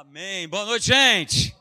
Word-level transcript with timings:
Amém. 0.00 0.48
Boa 0.48 0.64
noite, 0.64 0.86
gente. 0.86 1.54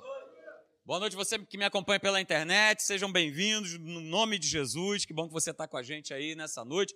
Boa 0.86 0.98
noite 0.98 1.14
você 1.14 1.38
que 1.40 1.58
me 1.58 1.66
acompanha 1.66 2.00
pela 2.00 2.22
internet. 2.22 2.82
Sejam 2.82 3.12
bem-vindos 3.12 3.78
no 3.78 4.00
nome 4.00 4.40
de 4.40 4.48
Jesus. 4.48 5.04
Que 5.04 5.12
bom 5.12 5.28
que 5.28 5.34
você 5.34 5.52
está 5.52 5.68
com 5.68 5.76
a 5.76 5.84
gente 5.84 6.14
aí 6.14 6.36
nessa 6.36 6.64
noite. 6.64 6.96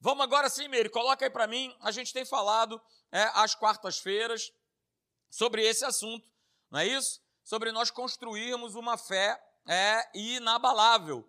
Vamos 0.00 0.24
agora 0.24 0.50
sim, 0.50 0.66
Meire, 0.66 0.88
coloca 0.88 1.24
aí 1.24 1.30
para 1.30 1.46
mim. 1.46 1.72
A 1.80 1.92
gente 1.92 2.12
tem 2.12 2.24
falado 2.24 2.82
é, 3.12 3.22
às 3.34 3.54
quartas-feiras 3.54 4.50
sobre 5.30 5.62
esse 5.62 5.84
assunto, 5.84 6.28
não 6.68 6.80
é 6.80 6.88
isso? 6.88 7.20
Sobre 7.44 7.70
nós 7.70 7.92
construirmos 7.92 8.74
uma 8.74 8.98
fé 8.98 9.40
é, 9.68 10.10
inabalável. 10.12 11.24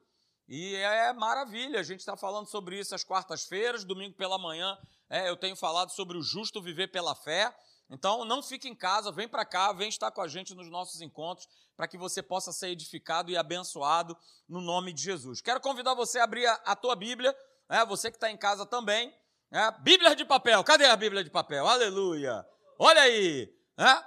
E 0.48 0.74
é 0.74 1.14
maravilha, 1.14 1.80
a 1.82 1.84
gente 1.84 2.00
está 2.00 2.18
falando 2.18 2.48
sobre 2.48 2.80
isso 2.80 2.96
às 2.96 3.04
quartas-feiras, 3.04 3.84
domingo 3.84 4.16
pela 4.16 4.40
manhã, 4.40 4.76
é, 5.08 5.30
eu 5.30 5.38
tenho 5.38 5.56
falado 5.56 5.92
sobre 5.92 6.18
o 6.18 6.24
justo 6.24 6.60
viver 6.60 6.88
pela 6.88 7.14
fé. 7.14 7.56
Então, 7.90 8.26
não 8.26 8.42
fique 8.42 8.68
em 8.68 8.76
casa, 8.76 9.12
vem 9.12 9.28
para 9.28 9.46
cá, 9.46 9.72
vem 9.72 9.90
estar 9.90 10.12
com 10.12 10.22
a 10.22 10.28
gente 10.28 10.56
nos 10.56 10.70
nossos 10.70 11.02
encontros, 11.02 11.48
para 11.76 11.88
que 11.88 11.98
você 11.98 12.24
possa 12.24 12.52
ser 12.52 12.70
edificado 12.70 13.30
e 13.30 13.38
abençoado 13.38 14.18
no 14.48 14.62
nome 14.62 14.92
de 14.92 15.04
Jesus. 15.04 15.42
Quero 15.42 15.62
convidar 15.62 15.94
você 15.94 16.20
a 16.20 16.24
abrir 16.24 16.46
a, 16.48 16.54
a 16.66 16.76
tua 16.76 16.96
Bíblia, 16.96 17.36
é, 17.70 17.86
você 17.86 18.10
que 18.10 18.18
está 18.18 18.32
em 18.32 18.38
casa 18.38 18.66
também. 18.66 19.14
É, 19.52 19.72
Bíblia 19.82 20.16
de 20.16 20.26
papel, 20.26 20.64
cadê 20.64 20.86
a 20.86 20.96
Bíblia 20.96 21.24
de 21.24 21.30
papel? 21.30 21.68
Aleluia! 21.68 22.46
Olha 22.80 23.02
aí! 23.02 23.54
É? 23.78 24.04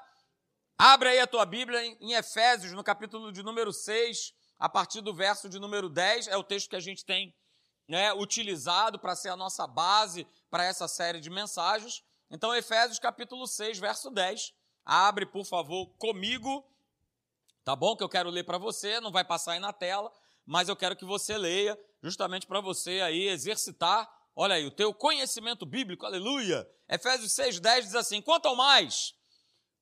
Abre 0.77 1.10
aí 1.10 1.19
a 1.20 1.27
tua 1.27 1.45
Bíblia 1.45 1.84
em, 1.84 1.97
em 2.00 2.12
Efésios, 2.14 2.72
no 2.72 2.83
capítulo 2.83 3.33
de 3.33 3.42
número 3.42 3.72
6, 3.72 4.33
a 4.58 4.69
partir 4.69 5.00
do 5.00 5.14
verso 5.14 5.48
de 5.48 5.58
número 5.58 5.88
10, 5.88 6.28
é 6.28 6.36
o 6.36 6.42
texto 6.42 6.70
que 6.70 6.77
a 6.77 6.80
gente 6.80 7.05
tem 7.05 7.34
né, 7.88 8.12
utilizado 8.12 8.98
para 8.98 9.16
ser 9.16 9.30
a 9.30 9.36
nossa 9.36 9.66
base 9.66 10.27
para 10.50 10.64
essa 10.64 10.86
série 10.86 11.20
de 11.20 11.30
mensagens. 11.30 12.02
Então, 12.30 12.55
Efésios 12.55 12.98
capítulo 12.98 13.46
6, 13.46 13.78
verso 13.78 14.10
10. 14.10 14.52
Abre, 14.84 15.24
por 15.27 15.45
favor, 15.45 15.86
comigo, 15.98 16.64
tá 17.64 17.74
bom? 17.74 17.96
Que 17.96 18.02
eu 18.02 18.09
quero 18.09 18.30
ler 18.30 18.45
para 18.45 18.59
você, 18.59 19.00
não 19.00 19.10
vai 19.10 19.25
passar 19.25 19.52
aí 19.52 19.58
na 19.58 19.72
tela, 19.72 20.12
mas 20.44 20.69
eu 20.69 20.77
quero 20.77 20.97
que 20.97 21.05
você 21.05 21.36
leia, 21.36 21.78
justamente 22.02 22.47
para 22.47 22.61
você 22.61 23.00
aí 23.00 23.28
exercitar, 23.28 24.08
olha 24.34 24.55
aí, 24.55 24.67
o 24.67 24.70
teu 24.70 24.92
conhecimento 24.94 25.67
bíblico, 25.67 26.06
aleluia. 26.06 26.69
Efésios 26.89 27.33
6, 27.33 27.61
10 27.61 27.84
diz 27.86 27.94
assim: 27.94 28.20
quanto 28.22 28.47
ao 28.47 28.56
mais, 28.56 29.14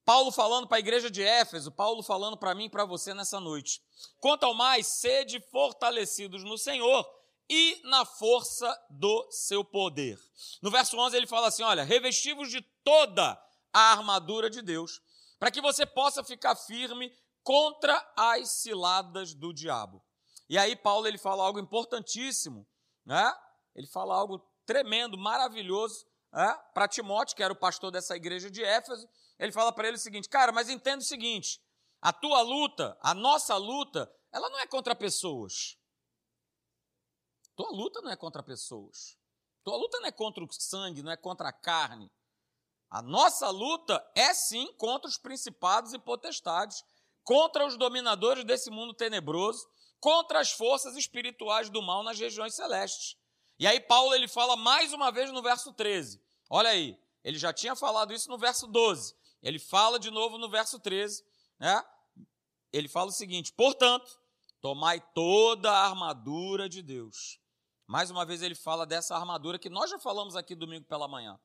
Paulo 0.05 0.31
falando 0.31 0.67
para 0.67 0.77
a 0.77 0.79
igreja 0.79 1.11
de 1.11 1.21
Éfeso, 1.21 1.69
Paulo 1.69 2.01
falando 2.01 2.37
para 2.37 2.55
mim 2.55 2.65
e 2.65 2.69
para 2.69 2.85
você 2.85 3.13
nessa 3.13 3.41
noite. 3.41 3.81
Quanto 4.19 4.45
ao 4.45 4.53
mais, 4.53 4.87
sede 4.87 5.41
fortalecidos 5.51 6.43
no 6.45 6.57
Senhor 6.57 7.05
e 7.49 7.81
na 7.83 8.05
força 8.05 8.77
do 8.89 9.27
seu 9.31 9.63
poder. 9.63 10.19
No 10.61 10.69
verso 10.69 10.97
11 10.97 11.15
ele 11.15 11.27
fala 11.27 11.47
assim: 11.47 11.63
olha, 11.63 11.83
revestivos 11.83 12.49
de 12.49 12.61
toda 12.83 13.41
a 13.73 13.91
armadura 13.91 14.49
de 14.49 14.61
Deus, 14.61 15.01
para 15.39 15.51
que 15.51 15.61
você 15.61 15.85
possa 15.85 16.23
ficar 16.23 16.55
firme 16.55 17.13
contra 17.43 17.95
as 18.15 18.49
ciladas 18.61 19.33
do 19.33 19.53
diabo. 19.53 20.03
E 20.49 20.57
aí 20.57 20.75
Paulo 20.75 21.07
ele 21.07 21.17
fala 21.17 21.43
algo 21.43 21.59
importantíssimo, 21.59 22.67
né? 23.05 23.33
Ele 23.75 23.87
fala 23.87 24.15
algo 24.15 24.39
tremendo, 24.65 25.17
maravilhoso, 25.17 26.05
né? 26.33 26.53
para 26.73 26.87
Timóteo, 26.87 27.35
que 27.35 27.43
era 27.43 27.53
o 27.53 27.55
pastor 27.55 27.91
dessa 27.91 28.15
igreja 28.15 28.49
de 28.49 28.63
Éfeso. 28.63 29.07
Ele 29.39 29.51
fala 29.51 29.71
para 29.71 29.87
ele 29.87 29.97
o 29.97 29.99
seguinte: 29.99 30.27
cara, 30.27 30.51
mas 30.51 30.69
entenda 30.69 30.99
o 30.99 31.05
seguinte: 31.05 31.61
a 32.01 32.11
tua 32.11 32.41
luta, 32.41 32.97
a 33.01 33.13
nossa 33.13 33.55
luta, 33.55 34.11
ela 34.31 34.49
não 34.49 34.59
é 34.59 34.67
contra 34.67 34.95
pessoas. 34.95 35.77
Tua 37.57 37.71
luta 37.71 38.01
não 38.01 38.11
é 38.11 38.15
contra 38.15 38.43
pessoas. 38.43 39.17
Tua 39.63 39.75
luta 39.75 39.99
não 39.99 40.07
é 40.07 40.11
contra 40.11 40.43
o 40.43 40.47
sangue, 40.53 41.01
não 41.01 41.11
é 41.11 41.17
contra 41.17 41.49
a 41.49 41.51
carne. 41.51 42.09
A 42.87 43.01
nossa 43.01 43.49
luta 43.49 44.01
é 44.15 44.31
sim 44.31 44.71
contra 44.77 45.09
os 45.09 45.17
principados 45.17 45.91
e 45.91 45.97
potestades, 45.97 46.83
contra 47.23 47.65
os 47.65 47.75
dominadores 47.75 48.45
desse 48.45 48.69
mundo 48.69 48.93
tenebroso, 48.93 49.67
contra 49.99 50.39
as 50.39 50.51
forças 50.51 50.95
espirituais 50.95 51.67
do 51.67 51.81
mal 51.81 52.03
nas 52.03 52.19
regiões 52.19 52.53
celestes. 52.53 53.17
E 53.59 53.65
aí 53.65 53.79
Paulo 53.79 54.13
ele 54.13 54.27
fala 54.27 54.55
mais 54.55 54.93
uma 54.93 55.11
vez 55.11 55.31
no 55.31 55.41
verso 55.41 55.73
13. 55.73 56.21
Olha 56.51 56.69
aí, 56.69 56.95
ele 57.23 57.39
já 57.39 57.51
tinha 57.51 57.75
falado 57.75 58.13
isso 58.13 58.29
no 58.29 58.37
verso 58.37 58.67
12. 58.67 59.15
Ele 59.41 59.57
fala 59.57 59.99
de 59.99 60.11
novo 60.11 60.37
no 60.37 60.47
verso 60.47 60.79
13, 60.79 61.25
né? 61.59 61.83
Ele 62.71 62.87
fala 62.87 63.09
o 63.09 63.13
seguinte: 63.13 63.51
"Portanto, 63.51 64.21
tomai 64.61 65.01
toda 65.13 65.71
a 65.71 65.87
armadura 65.87 66.69
de 66.69 66.83
Deus, 66.83 67.39
mais 67.87 68.11
uma 68.11 68.25
vez 68.25 68.41
ele 68.41 68.53
fala 68.53 68.85
dessa 68.85 69.15
armadura 69.15 69.57
que 69.57 69.69
nós 69.69 69.89
já 69.89 69.97
falamos 69.97 70.35
aqui 70.35 70.53
domingo 70.53 70.85
pela 70.85 71.07
manhã. 71.07 71.39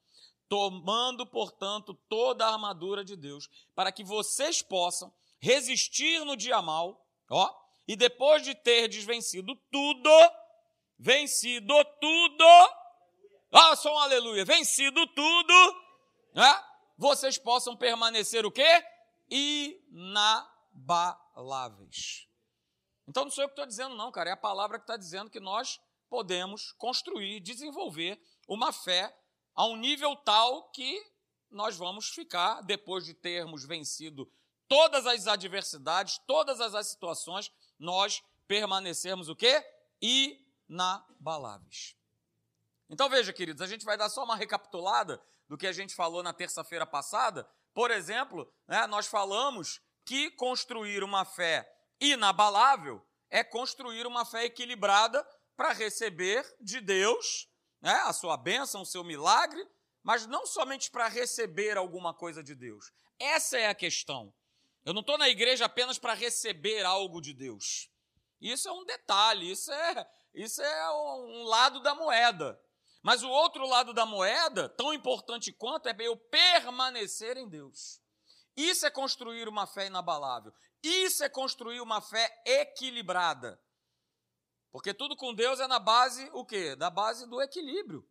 Tomando, 0.48 1.25
portanto, 1.25 1.94
toda 2.08 2.44
a 2.44 2.53
armadura 2.53 3.04
de 3.04 3.14
Deus, 3.16 3.48
para 3.75 3.92
que 3.92 4.03
vocês 4.03 4.60
possam 4.60 5.14
resistir 5.38 6.25
no 6.25 6.36
dia 6.36 6.60
mal, 6.60 7.06
ó, 7.30 7.54
e 7.86 7.94
depois 7.97 8.42
de 8.42 8.53
ter 8.54 8.88
desvencido 8.88 9.54
tudo, 9.70 10.10
vencido 10.98 11.72
tudo, 12.00 12.44
ah, 13.53 13.76
só 13.76 13.94
um 13.94 13.98
aleluia, 13.98 14.44
vencido 14.44 15.06
tudo, 15.09 15.76
né? 16.34 16.64
Vocês 16.98 17.38
possam 17.38 17.76
permanecer 17.76 18.44
o 18.44 18.50
quê? 18.50 18.84
Inabaláveis. 19.30 22.26
Então 23.06 23.24
não 23.24 23.30
sou 23.30 23.44
eu 23.44 23.48
que 23.48 23.53
estou 23.53 23.66
dizendo, 23.66 23.94
não, 23.94 24.10
cara, 24.10 24.30
é 24.30 24.32
a 24.32 24.36
palavra 24.36 24.78
que 24.78 24.84
está 24.84 24.97
dizendo 24.97 25.30
que 25.30 25.41
nós 25.41 25.80
podemos 26.12 26.72
construir, 26.72 27.40
desenvolver 27.40 28.20
uma 28.46 28.70
fé 28.70 29.18
a 29.54 29.64
um 29.64 29.76
nível 29.76 30.14
tal 30.14 30.68
que 30.68 31.02
nós 31.50 31.78
vamos 31.78 32.10
ficar, 32.10 32.60
depois 32.60 33.06
de 33.06 33.14
termos 33.14 33.64
vencido 33.64 34.30
todas 34.68 35.06
as 35.06 35.26
adversidades, 35.26 36.18
todas 36.26 36.60
as 36.60 36.86
situações, 36.86 37.50
nós 37.78 38.22
permanecermos 38.46 39.30
o 39.30 39.34
quê? 39.34 39.64
Inabaláveis. 40.68 41.96
Então 42.90 43.08
veja, 43.08 43.32
queridos, 43.32 43.62
a 43.62 43.66
gente 43.66 43.86
vai 43.86 43.96
dar 43.96 44.10
só 44.10 44.22
uma 44.22 44.36
recapitulada 44.36 45.18
do 45.48 45.56
que 45.56 45.66
a 45.66 45.72
gente 45.72 45.94
falou 45.94 46.22
na 46.22 46.34
terça-feira 46.34 46.84
passada. 46.84 47.48
Por 47.72 47.90
exemplo, 47.90 48.52
né, 48.68 48.86
nós 48.86 49.06
falamos 49.06 49.80
que 50.04 50.30
construir 50.32 51.02
uma 51.02 51.24
fé 51.24 51.66
inabalável 51.98 53.02
é 53.30 53.42
construir 53.42 54.06
uma 54.06 54.26
fé 54.26 54.44
equilibrada 54.44 55.26
para 55.56 55.72
receber 55.72 56.44
de 56.60 56.80
Deus 56.80 57.48
né, 57.80 57.94
a 58.04 58.12
sua 58.12 58.36
bênção, 58.36 58.82
o 58.82 58.86
seu 58.86 59.02
milagre, 59.02 59.66
mas 60.02 60.26
não 60.26 60.46
somente 60.46 60.90
para 60.90 61.08
receber 61.08 61.76
alguma 61.76 62.14
coisa 62.14 62.42
de 62.42 62.54
Deus. 62.54 62.92
Essa 63.18 63.58
é 63.58 63.68
a 63.68 63.74
questão. 63.74 64.32
Eu 64.84 64.92
não 64.92 65.00
estou 65.00 65.16
na 65.16 65.28
igreja 65.28 65.66
apenas 65.66 65.98
para 65.98 66.14
receber 66.14 66.84
algo 66.84 67.20
de 67.20 67.32
Deus. 67.32 67.88
Isso 68.41 68.68
é 68.68 68.72
um 68.72 68.84
detalhe, 68.84 69.50
isso 69.50 69.70
é, 69.70 70.10
isso 70.34 70.60
é 70.60 70.91
um 70.92 71.44
lado 71.44 71.80
da 71.80 71.94
moeda. 71.94 72.60
Mas 73.02 73.22
o 73.22 73.28
outro 73.28 73.66
lado 73.66 73.92
da 73.92 74.04
moeda, 74.04 74.68
tão 74.68 74.92
importante 74.92 75.52
quanto, 75.52 75.88
é 75.88 75.94
eu 76.00 76.16
permanecer 76.16 77.36
em 77.36 77.48
Deus. 77.48 78.00
Isso 78.56 78.84
é 78.84 78.91
construir 78.91 79.48
uma 79.48 79.66
fé 79.66 79.86
inabalável. 79.86 80.52
Isso 80.82 81.24
é 81.24 81.28
construir 81.28 81.80
uma 81.80 82.00
fé 82.00 82.42
equilibrada. 82.44 83.60
Porque 84.72 84.94
tudo 84.94 85.15
com 85.15 85.34
Deus 85.34 85.60
é 85.60 85.69
na 85.69 85.78
base 85.78 86.28
o 86.33 86.44
quê? 86.47 86.75
Da 86.75 86.88
base 86.88 87.28
do 87.28 87.43
equilíbrio. 87.43 88.09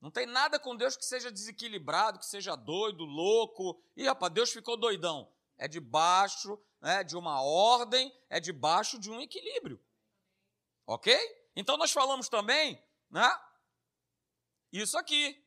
Não 0.00 0.10
tem 0.10 0.26
nada 0.26 0.58
com 0.58 0.76
Deus 0.76 0.96
que 0.96 1.04
seja 1.04 1.30
desequilibrado, 1.30 2.20
que 2.20 2.26
seja 2.26 2.54
doido, 2.54 3.04
louco. 3.04 3.82
E 3.96 4.04
rapaz, 4.04 4.32
Deus 4.32 4.52
ficou 4.52 4.76
doidão. 4.76 5.32
É 5.58 5.66
debaixo 5.66 6.58
né, 6.80 7.02
de 7.02 7.16
uma 7.16 7.42
ordem, 7.42 8.12
é 8.30 8.38
debaixo 8.38 8.98
de 8.98 9.10
um 9.10 9.20
equilíbrio. 9.20 9.80
Ok? 10.86 11.16
Então 11.54 11.76
nós 11.76 11.92
falamos 11.92 12.28
também, 12.28 12.80
né? 13.10 13.28
Isso 14.72 14.96
aqui. 14.96 15.44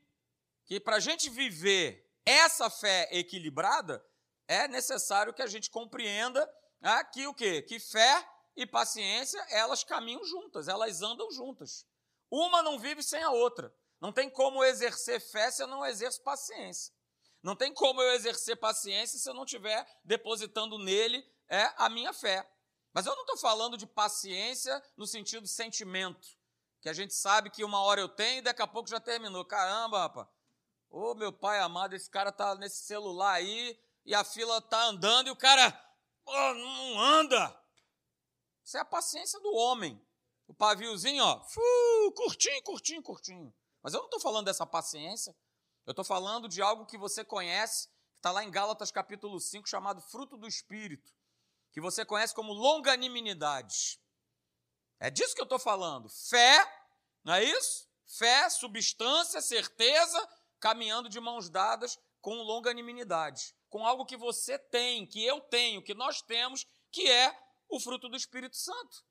Que 0.65 0.79
para 0.79 0.97
a 0.97 0.99
gente 0.99 1.29
viver 1.29 2.09
essa 2.25 2.69
fé 2.69 3.07
equilibrada, 3.11 4.05
é 4.47 4.67
necessário 4.67 5.33
que 5.33 5.41
a 5.41 5.47
gente 5.47 5.69
compreenda 5.69 6.49
né, 6.81 7.03
que 7.05 7.25
o 7.27 7.33
quê? 7.33 7.61
Que 7.61 7.79
fé 7.79 8.27
e 8.55 8.65
paciência, 8.65 9.39
elas 9.49 9.83
caminham 9.83 10.23
juntas, 10.23 10.67
elas 10.67 11.01
andam 11.01 11.29
juntas. 11.31 11.85
Uma 12.29 12.63
não 12.63 12.79
vive 12.79 13.03
sem 13.03 13.21
a 13.21 13.31
outra. 13.31 13.73
Não 13.99 14.11
tem 14.11 14.29
como 14.29 14.63
eu 14.63 14.69
exercer 14.69 15.19
fé 15.19 15.51
se 15.51 15.61
eu 15.63 15.67
não 15.67 15.85
exerço 15.85 16.21
paciência. 16.21 16.93
Não 17.41 17.55
tem 17.55 17.73
como 17.73 18.01
eu 18.01 18.13
exercer 18.13 18.57
paciência 18.57 19.19
se 19.19 19.29
eu 19.29 19.33
não 19.33 19.43
estiver 19.43 19.85
depositando 20.03 20.77
nele 20.77 21.23
é, 21.47 21.71
a 21.77 21.89
minha 21.89 22.13
fé. 22.13 22.49
Mas 22.93 23.05
eu 23.05 23.13
não 23.13 23.21
estou 23.21 23.37
falando 23.37 23.77
de 23.77 23.85
paciência 23.85 24.81
no 24.95 25.05
sentido 25.05 25.45
sentimento, 25.47 26.27
que 26.81 26.89
a 26.89 26.93
gente 26.93 27.13
sabe 27.13 27.49
que 27.49 27.63
uma 27.63 27.81
hora 27.81 27.99
eu 27.99 28.09
tenho 28.09 28.39
e 28.39 28.41
daqui 28.41 28.61
a 28.61 28.67
pouco 28.67 28.89
já 28.89 28.99
terminou. 28.99 29.43
Caramba, 29.45 29.99
rapaz. 29.99 30.27
Ô 30.89 31.13
meu 31.13 31.33
pai 31.33 31.59
amado, 31.59 31.93
esse 31.93 32.09
cara 32.09 32.31
tá 32.31 32.55
nesse 32.55 32.85
celular 32.85 33.33
aí 33.33 33.77
e 34.05 34.15
a 34.15 34.23
fila 34.23 34.61
tá 34.61 34.81
andando 34.85 35.27
e 35.27 35.31
o 35.31 35.35
cara 35.35 35.77
oh, 36.25 36.53
não 36.53 36.99
anda. 36.99 37.64
Isso 38.75 38.79
é 38.79 38.81
a 38.81 38.85
paciência 38.85 39.39
do 39.39 39.53
homem. 39.53 40.05
O 40.49 40.53
paviozinho, 40.53 41.23
ó, 41.23 41.41
fu, 41.45 42.11
curtinho, 42.13 42.61
curtinho, 42.61 43.01
curtinho. 43.01 43.55
Mas 43.81 43.93
eu 43.93 43.99
não 43.99 44.07
estou 44.07 44.19
falando 44.19 44.47
dessa 44.47 44.65
paciência. 44.65 45.33
Eu 45.85 45.91
estou 45.91 46.03
falando 46.03 46.49
de 46.49 46.61
algo 46.61 46.85
que 46.85 46.97
você 46.97 47.23
conhece, 47.23 47.87
que 48.11 48.19
está 48.19 48.31
lá 48.31 48.43
em 48.43 48.51
Gálatas 48.51 48.91
capítulo 48.91 49.39
5, 49.39 49.65
chamado 49.65 50.01
fruto 50.01 50.35
do 50.35 50.45
Espírito, 50.45 51.13
que 51.71 51.79
você 51.79 52.03
conhece 52.03 52.35
como 52.35 52.51
longanimidade. 52.51 53.97
É 54.99 55.09
disso 55.09 55.33
que 55.33 55.39
eu 55.41 55.45
estou 55.45 55.59
falando. 55.59 56.09
Fé, 56.09 56.61
não 57.23 57.35
é 57.35 57.45
isso? 57.45 57.87
Fé, 58.05 58.49
substância, 58.49 59.41
certeza, 59.41 60.29
caminhando 60.59 61.07
de 61.07 61.21
mãos 61.21 61.49
dadas 61.49 61.97
com 62.19 62.33
longanimidade, 62.41 63.55
com 63.69 63.87
algo 63.87 64.05
que 64.05 64.17
você 64.17 64.59
tem, 64.59 65.07
que 65.07 65.23
eu 65.23 65.39
tenho, 65.39 65.81
que 65.81 65.93
nós 65.93 66.21
temos, 66.21 66.67
que 66.91 67.09
é 67.09 67.44
o 67.69 67.79
fruto 67.79 68.09
do 68.09 68.15
Espírito 68.15 68.55
Santo. 68.55 69.03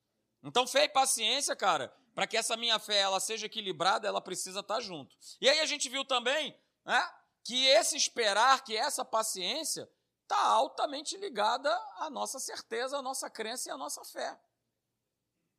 Então, 0.43 0.67
fé 0.67 0.85
e 0.85 0.89
paciência, 0.89 1.57
cara, 1.57 1.95
para 2.15 2.27
que 2.27 2.37
essa 2.37 2.57
minha 2.57 2.79
fé 2.79 2.99
ela 2.99 3.19
seja 3.19 3.47
equilibrada, 3.47 4.07
ela 4.07 4.21
precisa 4.21 4.61
estar 4.61 4.75
tá 4.75 4.81
junto. 4.81 5.17
E 5.41 5.49
aí 5.49 5.61
a 5.61 5.67
gente 5.67 5.89
viu 5.89 6.05
também 6.05 6.59
né, 6.85 7.03
que 7.43 7.67
esse 7.67 7.97
esperar, 7.97 8.63
que 8.63 8.77
essa 8.77 9.05
paciência, 9.05 9.89
está 10.23 10.41
altamente 10.41 11.17
ligada 11.17 11.71
à 11.97 12.11
nossa 12.11 12.39
certeza, 12.39 12.99
à 12.99 13.03
nossa 13.03 13.31
crença 13.31 13.69
e 13.69 13.73
à 13.73 13.77
nossa 13.77 14.05
fé. 14.05 14.39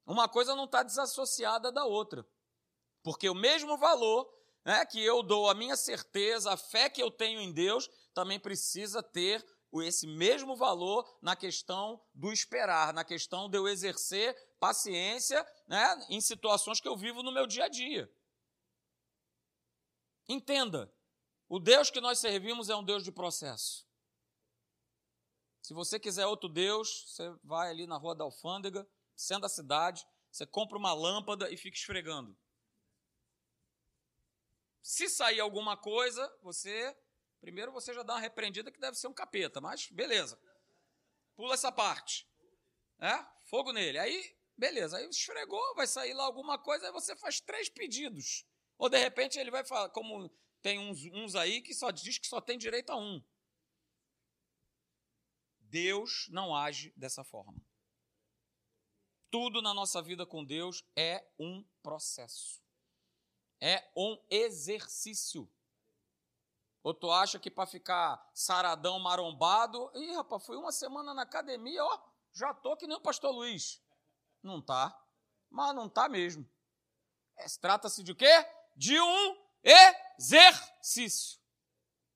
Uma 0.05 0.29
coisa 0.29 0.55
não 0.55 0.65
está 0.65 0.83
desassociada 0.83 1.71
da 1.71 1.85
outra. 1.85 2.25
Porque 3.03 3.29
o 3.29 3.35
mesmo 3.35 3.77
valor 3.77 4.31
né, 4.63 4.85
que 4.85 5.03
eu 5.03 5.21
dou, 5.21 5.49
a 5.49 5.53
minha 5.53 5.75
certeza, 5.75 6.51
a 6.51 6.57
fé 6.57 6.89
que 6.89 7.01
eu 7.01 7.11
tenho 7.11 7.39
em 7.39 7.53
Deus, 7.53 7.87
também 8.13 8.39
precisa 8.39 9.01
ter 9.01 9.45
esse 9.81 10.07
mesmo 10.07 10.55
valor 10.55 11.05
na 11.21 11.35
questão 11.35 12.01
do 12.13 12.31
esperar, 12.31 12.93
na 12.93 13.03
questão 13.03 13.49
de 13.49 13.57
eu 13.57 13.67
exercer 13.67 14.35
paciência 14.59 15.45
né, 15.67 16.05
em 16.09 16.21
situações 16.21 16.79
que 16.79 16.87
eu 16.87 16.95
vivo 16.95 17.21
no 17.23 17.31
meu 17.31 17.45
dia 17.45 17.65
a 17.65 17.69
dia. 17.69 18.11
Entenda, 20.27 20.91
o 21.47 21.59
Deus 21.59 21.89
que 21.89 22.01
nós 22.01 22.19
servimos 22.19 22.69
é 22.69 22.75
um 22.75 22.83
Deus 22.83 23.03
de 23.03 23.11
processo. 23.11 23.85
Se 25.61 25.73
você 25.73 25.99
quiser 25.99 26.25
outro 26.25 26.47
Deus, 26.47 27.05
você 27.07 27.29
vai 27.43 27.69
ali 27.69 27.87
na 27.87 27.97
rua 27.97 28.15
da 28.15 28.23
alfândega, 28.23 28.87
sendo 29.15 29.41
da 29.41 29.49
cidade, 29.49 30.05
você 30.31 30.45
compra 30.45 30.77
uma 30.77 30.93
lâmpada 30.93 31.49
e 31.49 31.57
fica 31.57 31.77
esfregando. 31.77 32.37
Se 34.81 35.09
sair 35.09 35.39
alguma 35.39 35.75
coisa, 35.75 36.31
você 36.41 36.95
primeiro 37.41 37.71
você 37.71 37.93
já 37.93 38.03
dá 38.03 38.13
uma 38.13 38.19
repreendida 38.19 38.71
que 38.71 38.79
deve 38.79 38.97
ser 38.97 39.07
um 39.07 39.13
capeta, 39.13 39.61
mas 39.61 39.89
beleza. 39.91 40.39
Pula 41.35 41.53
essa 41.53 41.71
parte. 41.71 42.27
É? 42.99 43.25
Fogo 43.43 43.71
nele. 43.71 43.97
Aí, 43.97 44.37
beleza. 44.57 44.97
Aí 44.97 45.07
esfregou, 45.09 45.75
vai 45.75 45.87
sair 45.87 46.13
lá 46.13 46.23
alguma 46.23 46.57
coisa, 46.57 46.87
aí 46.87 46.91
você 46.91 47.15
faz 47.15 47.39
três 47.39 47.69
pedidos. 47.69 48.45
Ou 48.77 48.89
de 48.89 48.97
repente 48.97 49.39
ele 49.39 49.51
vai 49.51 49.63
falar, 49.65 49.89
como 49.89 50.29
tem 50.61 50.79
uns, 50.79 51.05
uns 51.13 51.35
aí 51.35 51.61
que 51.61 51.73
só 51.73 51.91
diz 51.91 52.17
que 52.17 52.27
só 52.27 52.41
tem 52.41 52.57
direito 52.57 52.89
a 52.89 52.97
um. 52.97 53.23
Deus 55.59 56.27
não 56.29 56.55
age 56.55 56.93
dessa 56.95 57.23
forma. 57.23 57.61
Tudo 59.29 59.61
na 59.61 59.73
nossa 59.73 60.01
vida 60.01 60.25
com 60.25 60.43
Deus 60.43 60.83
é 60.95 61.25
um 61.37 61.63
processo. 61.83 62.63
É 63.59 63.91
um 63.95 64.17
exercício. 64.29 65.51
Ou 66.85 66.93
tu 66.93 67.09
acha 67.09 67.39
que 67.39 67.49
para 67.49 67.65
ficar 67.65 68.29
saradão, 68.31 68.99
marombado, 68.99 69.89
ih, 69.95 70.13
rapaz, 70.13 70.45
fui 70.45 70.55
uma 70.55 70.71
semana 70.71 71.15
na 71.15 71.23
academia, 71.23 71.83
ó, 71.83 71.99
já 72.31 72.53
tô 72.53 72.77
que 72.77 72.85
nem 72.85 72.95
o 72.95 73.01
pastor 73.01 73.31
Luiz. 73.31 73.81
Não 74.43 74.61
tá. 74.61 74.95
Mas 75.49 75.73
não 75.73 75.89
tá 75.89 76.07
mesmo. 76.07 76.47
É, 77.37 77.45
Trata-se 77.59 78.03
de 78.03 78.13
quê? 78.13 78.29
De 78.75 79.01
um 79.01 79.35
exercício. 79.63 81.39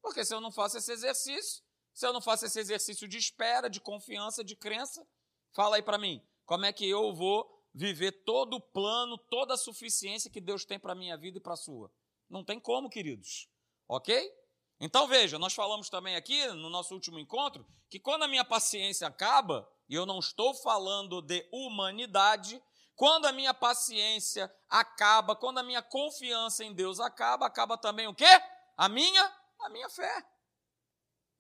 Porque 0.04 0.24
se 0.24 0.36
eu 0.36 0.40
não 0.40 0.52
faço 0.52 0.78
esse 0.78 0.92
exercício, 0.92 1.64
se 1.92 2.06
eu 2.06 2.14
não 2.14 2.22
faço 2.22 2.46
esse 2.46 2.60
exercício 2.60 3.08
de 3.08 3.18
espera, 3.18 3.72
de 3.72 3.82
confiança, 3.82 4.44
de 4.44 4.56
crença, 4.56 5.04
fala 5.52 5.78
aí 5.78 5.82
para 5.82 5.98
mim, 5.98 6.24
como 6.46 6.68
é 6.68 6.72
que 6.72 6.88
eu 6.88 7.12
vou 7.16 7.68
viver 7.74 8.24
todo 8.24 8.58
o 8.58 8.62
plano, 8.62 9.18
toda 9.18 9.56
a 9.56 9.58
suficiência 9.58 10.30
que 10.30 10.40
Deus 10.40 10.64
tem 10.64 10.80
para 10.80 10.94
minha 10.94 11.18
vida 11.18 11.40
e 11.40 11.42
para 11.42 11.54
a 11.54 11.58
sua? 11.58 11.92
Não 12.30 12.46
tem 12.46 12.60
como, 12.60 12.88
queridos. 12.88 13.50
Ok? 13.88 14.32
Então 14.80 15.08
veja, 15.08 15.38
nós 15.38 15.54
falamos 15.54 15.90
também 15.90 16.16
aqui 16.16 16.48
no 16.48 16.70
nosso 16.70 16.94
último 16.94 17.20
encontro 17.20 17.68
que 17.90 18.00
quando 18.00 18.24
a 18.24 18.28
minha 18.28 18.46
paciência 18.46 19.08
acaba, 19.08 19.70
e 19.90 19.96
eu 19.96 20.06
não 20.06 20.20
estou 20.20 20.54
falando 20.54 21.22
de 21.22 21.48
humanidade, 21.52 22.62
quando 22.96 23.26
a 23.26 23.32
minha 23.32 23.54
paciência 23.54 24.54
acaba, 24.70 25.36
quando 25.36 25.58
a 25.58 25.64
minha 25.64 25.82
confiança 25.82 26.64
em 26.64 26.74
Deus 26.74 27.00
acaba, 27.00 27.46
acaba 27.46 27.78
também 27.78 28.08
o 28.08 28.14
quê? 28.14 28.42
A 28.78 28.88
minha, 28.88 29.36
a 29.62 29.70
minha 29.70 29.90
fé. 29.90 30.26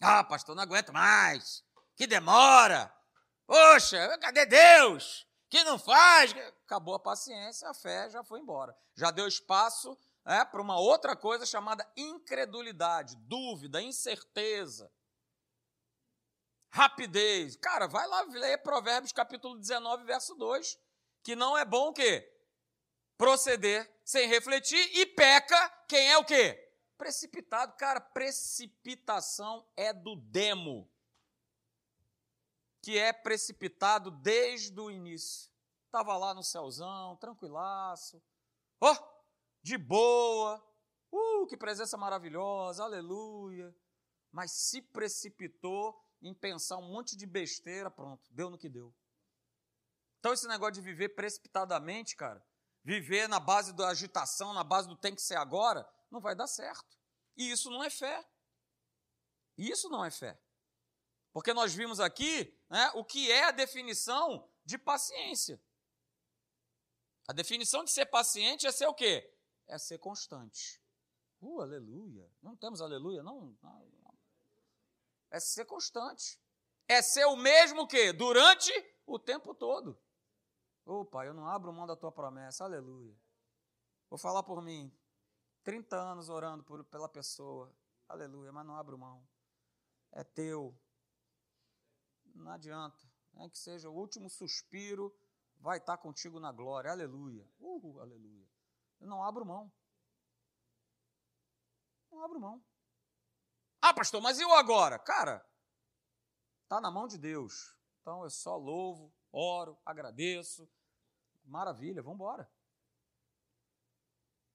Ah, 0.02 0.24
pastor, 0.24 0.56
não 0.56 0.64
aguento 0.64 0.92
mais. 0.92 1.64
Que 1.96 2.08
demora. 2.08 2.94
Poxa, 3.46 4.18
cadê 4.20 4.46
Deus? 4.46 5.28
Que 5.50 5.64
não 5.64 5.80
faz? 5.80 6.34
Acabou 6.66 6.96
a 6.96 7.00
paciência, 7.00 7.70
a 7.70 7.74
fé 7.74 8.10
já 8.10 8.24
foi 8.24 8.40
embora. 8.40 8.76
Já 8.96 9.12
deu 9.12 9.28
espaço 9.28 9.98
é, 10.26 10.46
para 10.46 10.62
uma 10.62 10.80
outra 10.80 11.16
coisa 11.16 11.46
chamada 11.46 11.90
incredulidade, 11.96 13.16
dúvida, 13.18 13.82
incerteza, 13.82 14.92
rapidez. 16.70 17.56
Cara, 17.56 17.88
vai 17.88 18.08
lá 18.08 18.22
ler 18.24 18.62
Provérbios 18.62 19.12
capítulo 19.12 19.58
19, 19.58 20.04
verso 20.04 20.36
2 20.36 20.80
que 21.24 21.36
não 21.36 21.58
é 21.58 21.66
bom 21.66 21.90
o 21.90 21.94
quê? 21.94 22.28
Proceder 23.18 23.88
sem 24.06 24.28
refletir 24.28 24.80
e 24.98 25.06
peca 25.06 25.70
quem 25.88 26.10
é 26.10 26.18
o 26.18 26.26
quê? 26.26 26.74
Precipitado. 26.98 27.76
Cara, 27.76 28.00
precipitação 28.00 29.68
é 29.76 29.94
do 29.94 30.16
demo, 30.16 30.90
que 32.82 32.98
é 32.98 33.12
precipitado 33.12 34.12
desde 34.12 34.80
o 34.80 34.90
início. 34.90 35.52
Estava 35.86 36.18
lá 36.18 36.34
no 36.34 36.44
céuzão, 36.44 37.16
tranquilaço, 37.18 38.22
ó, 38.80 38.92
oh, 38.92 39.19
de 39.70 39.78
boa, 39.78 40.60
uh, 41.12 41.46
que 41.46 41.56
presença 41.56 41.96
maravilhosa, 41.96 42.84
aleluia. 42.84 43.76
Mas 44.32 44.52
se 44.52 44.82
precipitou 44.82 45.96
em 46.22 46.34
pensar 46.34 46.78
um 46.78 46.92
monte 46.92 47.16
de 47.16 47.28
besteira, 47.28 47.92
pronto, 47.92 48.28
deu 48.34 48.50
no 48.50 48.58
que 48.58 48.68
deu. 48.68 48.92
Então, 50.20 50.34
esse 50.34 50.48
negócio 50.48 50.74
de 50.74 50.82
viver 50.82 51.10
precipitadamente, 51.10 52.16
cara, 52.16 52.44
viver 52.84 53.30
na 53.30 53.40
base 53.40 53.72
da 53.72 53.90
agitação, 53.90 54.54
na 54.54 54.64
base 54.64 54.88
do 54.88 54.96
tem 54.96 55.14
que 55.14 55.22
ser 55.22 55.36
agora, 55.36 55.88
não 56.10 56.20
vai 56.20 56.36
dar 56.36 56.48
certo. 56.48 56.98
E 57.38 57.52
isso 57.52 57.70
não 57.70 57.84
é 57.84 57.92
fé. 57.92 58.28
Isso 59.56 59.88
não 59.88 60.04
é 60.04 60.10
fé. 60.10 60.38
Porque 61.32 61.54
nós 61.54 61.76
vimos 61.76 62.00
aqui 62.00 62.60
né, 62.70 62.92
o 62.96 63.06
que 63.06 63.32
é 63.32 63.46
a 63.46 63.52
definição 63.52 64.50
de 64.66 64.80
paciência. 64.80 65.62
A 67.28 67.34
definição 67.34 67.84
de 67.84 67.92
ser 67.92 68.08
paciente 68.08 68.66
é 68.66 68.72
ser 68.72 68.88
o 68.88 68.94
quê? 68.96 69.32
É 69.70 69.78
ser 69.78 70.00
constante. 70.00 70.82
Uh, 71.40 71.62
aleluia. 71.62 72.30
Não 72.42 72.56
temos 72.58 72.82
aleluia, 72.82 73.22
não? 73.22 73.56
não. 73.62 74.20
É 75.30 75.40
ser 75.40 75.64
constante. 75.66 76.42
É 76.88 77.04
ser 77.04 77.26
o 77.26 77.36
mesmo 77.36 77.88
que 77.88 78.12
durante 78.12 78.72
o 79.06 79.20
tempo 79.20 79.54
todo. 79.54 79.98
Ô 80.84 81.02
oh, 81.02 81.06
pai, 81.06 81.28
eu 81.28 81.36
não 81.36 81.48
abro 81.48 81.72
mão 81.72 81.86
da 81.86 81.96
tua 81.96 82.12
promessa, 82.12 82.64
aleluia. 82.64 83.16
Vou 84.10 84.18
falar 84.18 84.42
por 84.42 84.60
mim. 84.60 84.92
30 85.64 85.96
anos 85.96 86.30
orando 86.30 86.64
por, 86.64 86.84
pela 86.86 87.08
pessoa, 87.08 87.72
aleluia, 88.08 88.52
mas 88.52 88.66
não 88.66 88.76
abro 88.76 88.98
mão. 88.98 89.24
É 90.12 90.24
teu. 90.24 90.76
Não 92.34 92.52
adianta. 92.52 93.08
É 93.36 93.48
que 93.48 93.60
seja 93.60 93.88
o 93.88 93.94
último 93.94 94.32
suspiro, 94.32 95.16
vai 95.58 95.78
estar 95.78 95.98
contigo 95.98 96.40
na 96.40 96.52
glória, 96.52 96.90
aleluia. 96.90 97.48
Uh, 97.60 98.00
aleluia. 98.00 98.49
Eu 99.00 99.08
não 99.08 99.24
abro 99.24 99.46
mão. 99.46 99.72
Não 102.12 102.24
abro 102.24 102.40
mão. 102.40 102.64
Ah, 103.82 103.94
pastor, 103.94 104.22
mas 104.22 104.40
eu 104.40 104.54
agora? 104.54 105.00
Cara, 105.00 105.46
está 106.64 106.82
na 106.82 106.92
mão 106.92 107.08
de 107.08 107.18
Deus. 107.18 107.76
Então 108.02 108.24
eu 108.24 108.30
só 108.30 108.58
louvo, 108.58 109.14
oro, 109.32 109.80
agradeço, 109.86 110.70
Maravilha, 111.50 112.04
vamos 112.04 112.16
embora. 112.16 112.50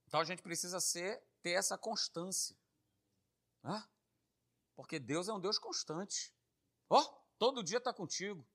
Então 0.07 0.21
a 0.21 0.23
gente 0.23 0.41
precisa 0.41 0.79
ser, 0.79 1.21
ter 1.41 1.51
essa 1.51 1.77
constância. 1.77 2.57
Né? 3.61 3.85
Porque 4.75 4.97
Deus 4.97 5.27
é 5.27 5.33
um 5.33 5.39
Deus 5.39 5.59
constante. 5.59 6.33
Ó, 6.89 7.01
oh, 7.01 7.21
todo 7.37 7.63
dia 7.63 7.79
está 7.79 7.93
contigo. 7.93 8.47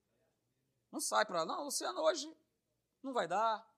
Não 0.91 1.01
sai 1.01 1.27
para 1.27 1.41
lá. 1.41 1.47
Não, 1.47 1.65
Luciano, 1.65 2.01
hoje 2.01 2.35
não 3.03 3.13
vai 3.13 3.29
dar. 3.29 3.70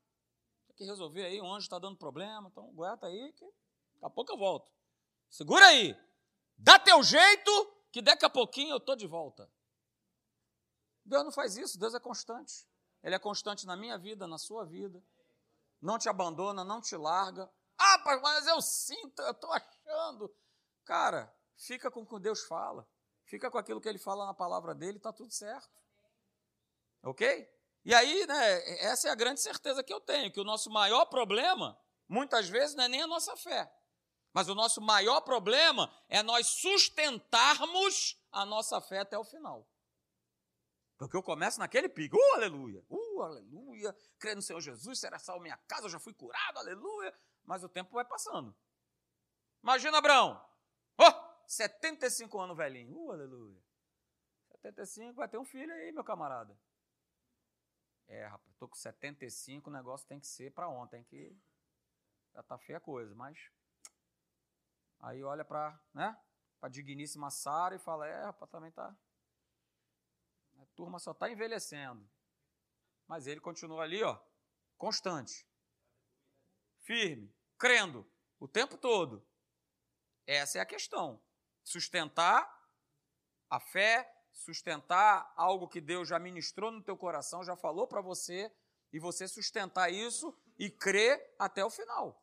Que 0.82 0.86
resolver 0.86 1.24
aí, 1.24 1.40
o 1.40 1.46
anjo 1.46 1.64
está 1.64 1.78
dando 1.78 1.96
problema. 1.96 2.48
Então, 2.48 2.68
aguenta 2.70 3.06
aí, 3.06 3.32
que 3.34 3.44
daqui 3.44 4.04
a 4.04 4.10
pouco 4.10 4.32
eu 4.32 4.36
volto. 4.36 4.68
Segura 5.30 5.64
aí. 5.64 5.96
Dá 6.58 6.76
teu 6.76 7.04
jeito, 7.04 7.72
que 7.92 8.02
daqui 8.02 8.24
a 8.24 8.30
pouquinho 8.30 8.72
eu 8.72 8.78
estou 8.78 8.96
de 8.96 9.06
volta. 9.06 9.48
Deus 11.04 11.22
não 11.22 11.30
faz 11.30 11.56
isso, 11.56 11.78
Deus 11.78 11.94
é 11.94 12.00
constante. 12.00 12.66
Ele 13.00 13.14
é 13.14 13.18
constante 13.20 13.64
na 13.64 13.76
minha 13.76 13.96
vida, 13.96 14.26
na 14.26 14.38
sua 14.38 14.64
vida. 14.64 15.00
Não 15.80 15.98
te 16.00 16.08
abandona, 16.08 16.64
não 16.64 16.80
te 16.80 16.96
larga. 16.96 17.48
Ah, 17.78 18.18
mas 18.20 18.48
eu 18.48 18.60
sinto, 18.60 19.22
eu 19.22 19.30
estou 19.30 19.52
achando. 19.52 20.34
Cara, 20.84 21.32
fica 21.56 21.92
com 21.92 22.00
o 22.00 22.06
que 22.06 22.18
Deus 22.18 22.42
fala. 22.42 22.84
fica 23.24 23.48
com 23.48 23.58
aquilo 23.58 23.80
que 23.80 23.88
ele 23.88 23.98
fala 23.98 24.26
na 24.26 24.34
palavra 24.34 24.74
dele, 24.74 24.96
está 24.96 25.12
tudo 25.12 25.32
certo. 25.32 25.80
Ok? 27.04 27.48
E 27.84 27.94
aí, 27.94 28.26
né, 28.26 28.84
essa 28.84 29.08
é 29.08 29.10
a 29.10 29.14
grande 29.14 29.40
certeza 29.40 29.82
que 29.82 29.92
eu 29.92 30.00
tenho, 30.00 30.30
que 30.30 30.40
o 30.40 30.44
nosso 30.44 30.70
maior 30.70 31.04
problema, 31.06 31.78
muitas 32.08 32.48
vezes, 32.48 32.76
não 32.76 32.84
é 32.84 32.88
nem 32.88 33.02
a 33.02 33.06
nossa 33.06 33.36
fé. 33.36 33.72
Mas 34.32 34.48
o 34.48 34.54
nosso 34.54 34.80
maior 34.80 35.20
problema 35.22 35.92
é 36.08 36.22
nós 36.22 36.46
sustentarmos 36.46 38.18
a 38.30 38.46
nossa 38.46 38.80
fé 38.80 39.00
até 39.00 39.18
o 39.18 39.24
final. 39.24 39.68
Porque 40.96 41.16
eu 41.16 41.22
começo 41.22 41.58
naquele 41.58 41.88
pico, 41.88 42.16
uh, 42.16 42.34
aleluia, 42.34 42.84
uh, 42.88 43.22
aleluia, 43.22 43.94
creio 44.18 44.36
no 44.36 44.42
Senhor 44.42 44.60
Jesus, 44.60 45.00
será 45.00 45.18
salvo 45.18 45.42
minha 45.42 45.56
casa, 45.66 45.86
eu 45.86 45.90
já 45.90 45.98
fui 45.98 46.14
curado, 46.14 46.58
aleluia. 46.58 47.12
Mas 47.44 47.64
o 47.64 47.68
tempo 47.68 47.92
vai 47.92 48.04
passando. 48.04 48.54
Imagina, 49.62 49.98
Abraão, 49.98 50.40
oh, 50.96 51.44
75 51.48 52.38
anos 52.38 52.56
velhinho, 52.56 52.96
uh, 52.96 53.10
aleluia. 53.10 53.60
75, 54.52 55.14
vai 55.14 55.28
ter 55.28 55.38
um 55.38 55.44
filho 55.44 55.72
aí, 55.74 55.90
meu 55.90 56.04
camarada. 56.04 56.56
É, 58.08 58.26
rapaz, 58.26 58.54
tô 58.56 58.68
com 58.68 58.74
75, 58.76 59.70
o 59.70 59.72
negócio 59.72 60.06
tem 60.06 60.20
que 60.20 60.26
ser 60.26 60.52
para 60.52 60.68
ontem, 60.68 61.02
que 61.04 61.36
já 62.34 62.42
tá 62.42 62.58
feia 62.58 62.78
a 62.78 62.80
coisa, 62.80 63.14
mas 63.14 63.50
aí 65.00 65.22
olha 65.22 65.44
para, 65.44 65.78
né, 65.92 66.16
para 66.60 66.68
digníssima 66.68 67.30
Sara 67.30 67.74
e 67.74 67.78
fala: 67.78 68.06
"É, 68.06 68.24
rapaz, 68.24 68.50
também 68.50 68.70
tá 68.70 68.94
a 70.58 70.66
turma 70.74 70.98
só 70.98 71.12
tá 71.14 71.30
envelhecendo". 71.30 72.08
Mas 73.06 73.26
ele 73.26 73.40
continua 73.40 73.82
ali, 73.82 74.02
ó, 74.02 74.18
constante. 74.78 75.46
Firme, 76.80 77.34
crendo 77.58 78.10
o 78.38 78.48
tempo 78.48 78.76
todo. 78.76 79.26
Essa 80.26 80.58
é 80.58 80.60
a 80.60 80.66
questão. 80.66 81.22
Sustentar 81.62 82.50
a 83.48 83.60
fé, 83.60 84.11
sustentar 84.32 85.32
algo 85.36 85.68
que 85.68 85.80
Deus 85.80 86.08
já 86.08 86.18
ministrou 86.18 86.70
no 86.70 86.82
teu 86.82 86.96
coração, 86.96 87.44
já 87.44 87.56
falou 87.56 87.86
para 87.86 88.00
você, 88.00 88.50
e 88.92 88.98
você 88.98 89.26
sustentar 89.26 89.92
isso 89.92 90.36
e 90.58 90.70
crer 90.70 91.34
até 91.38 91.64
o 91.64 91.70
final. 91.70 92.22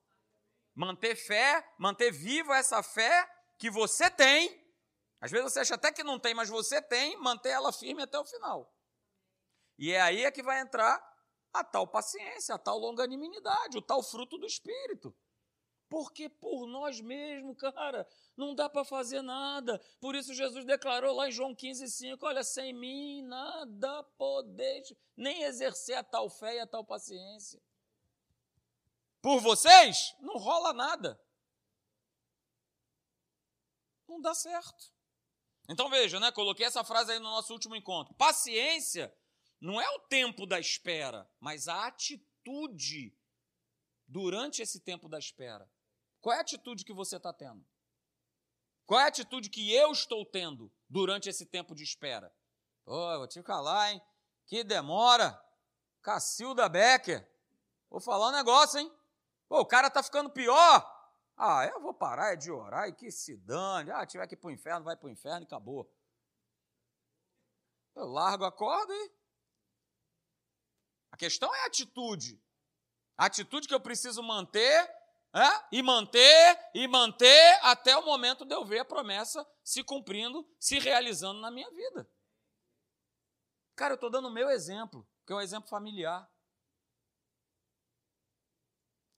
Manter 0.75 1.15
fé, 1.15 1.73
manter 1.77 2.11
viva 2.11 2.55
essa 2.55 2.83
fé 2.83 3.27
que 3.57 3.69
você 3.69 4.09
tem. 4.09 4.65
Às 5.19 5.31
vezes 5.31 5.51
você 5.51 5.59
acha 5.59 5.75
até 5.75 5.91
que 5.91 6.03
não 6.03 6.19
tem, 6.19 6.33
mas 6.33 6.47
você 6.47 6.81
tem, 6.81 7.17
manter 7.17 7.49
ela 7.49 7.73
firme 7.73 8.03
até 8.03 8.17
o 8.17 8.25
final. 8.25 8.71
E 9.77 9.91
é 9.91 10.01
aí 10.01 10.23
é 10.23 10.31
que 10.31 10.43
vai 10.43 10.61
entrar 10.61 11.01
a 11.51 11.63
tal 11.63 11.87
paciência, 11.87 12.53
a 12.53 12.59
tal 12.59 12.77
longanimidade, 12.77 13.77
o 13.77 13.81
tal 13.81 14.03
fruto 14.03 14.37
do 14.37 14.45
Espírito. 14.45 15.15
Porque 15.89 16.29
por 16.29 16.67
nós 16.67 17.01
mesmos, 17.01 17.58
cara, 17.58 18.08
não 18.38 18.53
dá 18.53 18.69
para 18.69 18.86
fazer 18.86 19.24
nada. 19.24 19.79
Por 20.00 20.15
isso 20.15 20.34
Jesus 20.34 20.63
declarou 20.63 21.15
lá 21.15 21.27
em 21.27 21.31
João 21.31 21.55
15, 21.55 21.89
5, 21.89 22.25
olha, 22.25 22.43
sem 22.43 22.72
mim 22.72 23.24
nada 23.24 24.03
podeis, 24.17 24.93
nem 25.17 25.43
exercer 25.43 25.98
a 25.98 26.03
tal 26.03 26.29
fé 26.29 26.55
e 26.55 26.60
a 26.60 26.67
tal 26.67 26.86
paciência. 26.86 27.60
Por 29.22 29.41
vocês, 29.41 30.15
não 30.19 30.38
rola 30.38 30.72
nada. 30.72 31.19
Não 34.08 34.22
dá 34.22 34.34
certo. 34.34 34.93
Então 35.67 35.89
veja, 35.89 36.19
né? 36.19 36.31
Coloquei 36.31 36.65
essa 36.65 36.84
frase 36.84 37.12
aí 37.12 37.19
no 37.19 37.29
nosso 37.29 37.51
último 37.51 37.75
encontro. 37.75 38.13
Paciência 38.13 39.13
não 39.60 39.81
é 39.81 39.89
o 39.89 40.00
tempo 40.00 40.46
da 40.46 40.60
espera, 40.60 41.29
mas 41.39 41.67
a 41.67 41.88
atitude 41.88 43.15
durante 44.08 44.62
esse 44.62 44.79
tempo 44.79 45.10
da 45.10 45.19
espera. 45.19 45.69
Qual 46.21 46.33
é 46.33 46.38
a 46.38 46.41
atitude 46.41 46.83
que 46.83 46.93
você 46.93 47.17
está 47.17 47.31
tendo? 47.33 47.65
Qual 48.85 48.99
é 48.99 49.03
a 49.03 49.07
atitude 49.07 49.49
que 49.49 49.73
eu 49.73 49.91
estou 49.91 50.25
tendo 50.25 50.71
durante 50.89 51.29
esse 51.29 51.45
tempo 51.45 51.75
de 51.75 51.83
espera? 51.83 52.33
Pô, 52.83 53.17
vou 53.17 53.27
te 53.27 53.41
falar, 53.43 53.91
hein? 53.91 54.01
Que 54.47 54.63
demora. 54.63 55.39
Cacilda 56.01 56.67
Becker. 56.67 57.29
Vou 57.89 57.99
falar 57.99 58.29
um 58.29 58.31
negócio, 58.31 58.79
hein? 58.79 58.91
Pô, 59.47 59.59
o 59.59 59.65
cara 59.65 59.89
tá 59.89 60.01
ficando 60.01 60.29
pior. 60.29 60.99
Ah, 61.38 61.65
eu 61.65 61.79
vou 61.79 61.93
parar 61.93 62.35
de 62.35 62.51
orar 62.51 62.89
e 62.89 62.93
que 62.93 63.11
se 63.11 63.38
dane. 63.38 63.91
Ah, 63.91 64.05
tiver 64.05 64.27
que 64.27 64.33
ir 64.33 64.38
para 64.38 64.49
o 64.49 64.51
inferno, 64.51 64.83
vai 64.83 64.97
para 64.97 65.07
o 65.07 65.11
inferno 65.11 65.41
e 65.41 65.45
acabou. 65.45 65.89
Eu 67.95 68.05
largo 68.07 68.43
a 68.43 68.51
corda 68.51 68.93
e. 68.93 69.11
A 71.11 71.17
questão 71.17 71.53
é 71.53 71.63
a 71.63 71.67
atitude. 71.67 72.41
A 73.17 73.25
atitude 73.25 73.67
que 73.67 73.73
eu 73.73 73.79
preciso 73.79 74.21
manter 74.23 74.98
é? 75.33 75.77
e 75.77 75.83
manter, 75.83 76.69
e 76.74 76.88
manter 76.88 77.59
até 77.62 77.95
o 77.95 78.05
momento 78.05 78.45
de 78.45 78.53
eu 78.53 78.65
ver 78.65 78.79
a 78.79 78.86
promessa 78.86 79.45
se 79.63 79.83
cumprindo, 79.83 80.48
se 80.59 80.79
realizando 80.79 81.39
na 81.39 81.51
minha 81.51 81.69
vida. 81.69 82.09
Cara, 83.75 83.93
eu 83.93 83.95
estou 83.95 84.09
dando 84.09 84.27
o 84.27 84.33
meu 84.33 84.50
exemplo, 84.50 85.07
que 85.25 85.31
é 85.31 85.36
um 85.36 85.41
exemplo 85.41 85.69
familiar. 85.69 86.29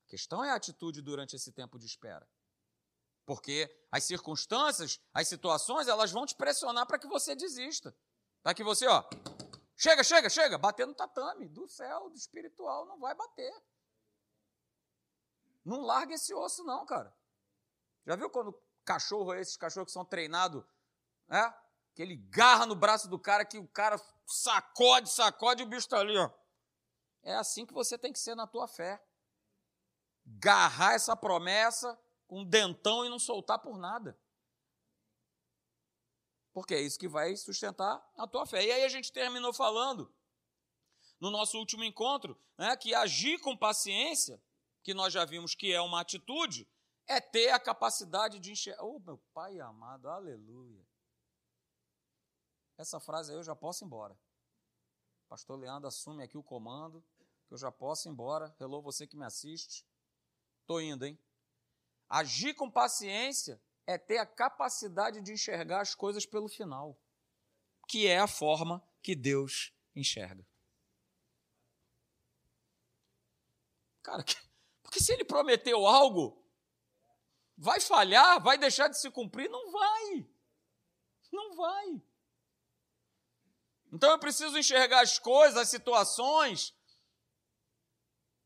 A 0.06 0.10
questão 0.10 0.44
é 0.44 0.51
a 0.51 0.56
atitude 0.56 1.01
durante 1.01 1.36
esse 1.36 1.51
tempo 1.53 1.80
de 1.80 1.86
espera. 1.86 2.30
Porque 3.25 3.74
as 3.89 4.03
circunstâncias, 4.03 5.00
as 5.13 5.27
situações, 5.27 5.88
elas 5.88 6.12
vão 6.12 6.25
te 6.25 6.36
pressionar 6.36 6.86
para 6.86 7.00
que 7.00 7.08
você 7.08 7.34
desista. 7.34 7.96
Para 8.44 8.53
que 8.53 8.63
você, 8.63 8.86
ó, 8.88 9.03
chega, 9.77 10.03
chega, 10.03 10.30
chega, 10.30 10.58
bater 10.58 10.86
no 10.86 10.94
tatame 10.94 11.48
do 11.48 11.68
céu, 11.68 12.10
do 12.10 12.15
espiritual, 12.15 12.86
não 12.86 13.00
vai 13.00 13.15
bater. 13.15 13.53
Não 15.63 15.82
larga 15.82 16.15
esse 16.15 16.34
osso, 16.34 16.63
não, 16.63 16.86
cara. 16.86 17.15
Já 18.06 18.15
viu 18.15 18.30
quando 18.30 18.60
cachorro, 18.84 19.34
esses 19.36 19.58
cachorros 19.58 19.88
que 19.88 19.94
são 19.94 20.06
treinados, 20.06 20.63
né? 21.27 21.53
Que 21.94 22.01
ele 22.01 22.15
garra 22.15 22.65
no 22.65 22.75
braço 22.75 23.08
do 23.08 23.20
cara, 23.20 23.46
que 23.46 23.58
o 23.58 23.68
cara 23.68 24.00
sacode, 24.25 25.10
sacode 25.10 25.62
e 25.62 25.65
o 25.65 25.70
bicho 25.70 25.86
está 25.86 26.00
ali, 26.00 26.18
ó. 26.18 26.30
É 27.24 27.36
assim 27.36 27.65
que 27.65 27.74
você 27.74 27.98
tem 27.98 28.12
que 28.12 28.20
ser 28.20 28.36
na 28.36 28.48
tua 28.48 28.68
fé. 28.68 29.03
Garrar 30.25 30.94
essa 30.94 31.15
promessa 31.15 32.00
com 32.27 32.41
um 32.41 32.46
dentão 32.46 33.06
e 33.06 33.10
não 33.10 33.20
soltar 33.20 33.60
por 33.60 33.77
nada. 33.77 34.18
Porque 36.53 36.74
é 36.74 36.82
isso 36.82 37.00
que 37.00 37.08
vai 37.08 37.36
sustentar 37.36 38.03
a 38.18 38.27
tua 38.27 38.46
fé. 38.46 38.65
E 38.65 38.72
aí 38.72 38.84
a 38.84 38.89
gente 38.89 39.12
terminou 39.12 39.53
falando, 39.53 40.13
no 41.20 41.30
nosso 41.30 41.58
último 41.58 41.84
encontro, 41.84 42.39
né, 42.58 42.75
que 42.75 42.94
agir 42.94 43.39
com 43.39 43.56
paciência 43.56 44.41
que 44.83 44.93
nós 44.93 45.13
já 45.13 45.25
vimos 45.25 45.55
que 45.55 45.71
é 45.71 45.81
uma 45.81 46.01
atitude, 46.01 46.67
é 47.07 47.19
ter 47.19 47.50
a 47.50 47.59
capacidade 47.59 48.39
de 48.39 48.51
enxergar. 48.51 48.83
Oh, 48.83 49.00
meu 49.00 49.17
Pai 49.33 49.59
amado, 49.59 50.09
aleluia. 50.09 50.85
Essa 52.77 53.00
frase 53.00 53.31
aí 53.31 53.38
eu 53.38 53.43
já 53.43 53.55
posso 53.55 53.83
ir 53.83 53.85
embora. 53.85 54.17
Pastor 55.29 55.59
Leandro 55.59 55.88
assume 55.88 56.23
aqui 56.23 56.38
o 56.38 56.43
comando, 56.43 57.03
que 57.47 57.53
eu 57.53 57.57
já 57.57 57.71
posso 57.71 58.07
ir 58.07 58.11
embora. 58.11 58.55
Hello, 58.59 58.81
você 58.81 59.05
que 59.05 59.15
me 59.15 59.25
assiste. 59.25 59.85
Estou 60.61 60.81
indo, 60.81 61.05
hein? 61.05 61.17
Agir 62.09 62.53
com 62.53 62.69
paciência 62.69 63.61
é 63.85 63.97
ter 63.97 64.17
a 64.17 64.25
capacidade 64.25 65.21
de 65.21 65.31
enxergar 65.31 65.81
as 65.81 65.95
coisas 65.95 66.25
pelo 66.25 66.50
final, 66.50 67.00
que 67.88 68.07
é 68.07 68.19
a 68.19 68.27
forma 68.27 68.81
que 69.01 69.15
Deus 69.15 69.73
enxerga. 69.95 70.45
Cara, 74.03 74.23
que, 74.23 74.35
porque 74.91 75.01
se 75.01 75.13
ele 75.13 75.24
prometeu 75.24 75.88
algo, 75.88 76.38
vai 77.57 77.79
falhar, 77.79 78.43
vai 78.43 78.57
deixar 78.57 78.89
de 78.89 79.00
se 79.00 79.10
cumprir? 79.10 79.50
Não 79.50 79.71
vai. 79.71 80.29
Não 81.31 81.55
vai. 81.55 82.03
Então 83.89 84.12
eu 84.12 84.19
preciso 84.19 84.57
enxergar 84.57 85.00
as 85.00 85.17
coisas, 85.17 85.55
as 85.55 85.69
situações, 85.69 86.75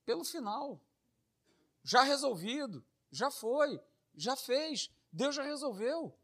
pelo 0.05 0.23
final. 0.23 0.79
Já 1.83 2.03
resolvido, 2.03 2.85
já 3.09 3.31
foi, 3.31 3.81
já 4.13 4.35
fez, 4.35 4.91
Deus 5.11 5.33
já 5.33 5.41
resolveu. 5.41 6.15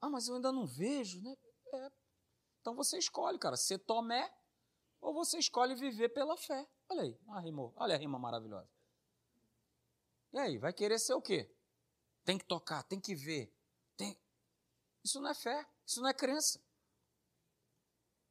Ah, 0.00 0.08
mas 0.08 0.28
eu 0.28 0.36
ainda 0.36 0.52
não 0.52 0.64
vejo, 0.64 1.20
né? 1.22 1.36
É. 1.74 1.90
Então 2.60 2.72
você 2.76 2.96
escolhe, 2.98 3.36
cara, 3.36 3.56
ser 3.56 3.78
Tomé 3.80 4.32
ou 5.00 5.12
você 5.12 5.38
escolhe 5.40 5.74
viver 5.74 6.10
pela 6.10 6.36
fé. 6.36 6.64
Olha 6.88 7.02
aí, 7.02 7.18
ah, 7.30 7.40
rimou. 7.40 7.72
olha 7.76 7.96
a 7.96 7.98
rima 7.98 8.16
maravilhosa. 8.16 8.77
E 10.32 10.38
aí, 10.38 10.58
vai 10.58 10.72
querer 10.72 10.98
ser 10.98 11.14
o 11.14 11.22
quê? 11.22 11.50
Tem 12.24 12.36
que 12.36 12.44
tocar, 12.44 12.82
tem 12.82 13.00
que 13.00 13.14
ver. 13.14 13.52
Tem... 13.96 14.16
Isso 15.04 15.20
não 15.20 15.30
é 15.30 15.34
fé, 15.34 15.66
isso 15.86 16.00
não 16.00 16.08
é 16.08 16.14
crença. 16.14 16.60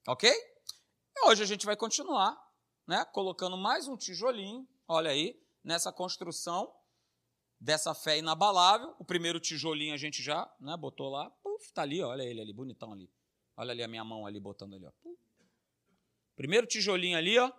Ok? 0.07 0.29
E 0.29 1.27
hoje 1.27 1.43
a 1.43 1.45
gente 1.45 1.65
vai 1.65 1.75
continuar, 1.75 2.37
né? 2.85 3.03
Colocando 3.05 3.57
mais 3.57 3.87
um 3.87 3.97
tijolinho, 3.97 4.67
olha 4.87 5.11
aí, 5.11 5.41
nessa 5.63 5.91
construção 5.91 6.73
dessa 7.59 7.93
fé 7.93 8.17
inabalável. 8.17 8.95
O 8.99 9.03
primeiro 9.03 9.39
tijolinho 9.39 9.93
a 9.93 9.97
gente 9.97 10.21
já 10.21 10.49
né, 10.59 10.77
botou 10.77 11.09
lá, 11.09 11.29
puf, 11.43 11.71
tá 11.73 11.81
ali, 11.81 12.01
olha 12.01 12.23
ele 12.23 12.41
ali, 12.41 12.53
bonitão 12.53 12.93
ali. 12.93 13.11
Olha 13.55 13.71
ali 13.71 13.83
a 13.83 13.87
minha 13.87 14.03
mão 14.03 14.25
ali, 14.25 14.39
botando 14.39 14.75
ali, 14.75 14.85
ó. 14.85 14.91
Primeiro 16.35 16.67
tijolinho 16.67 17.17
ali, 17.17 17.37
ó, 17.39 17.51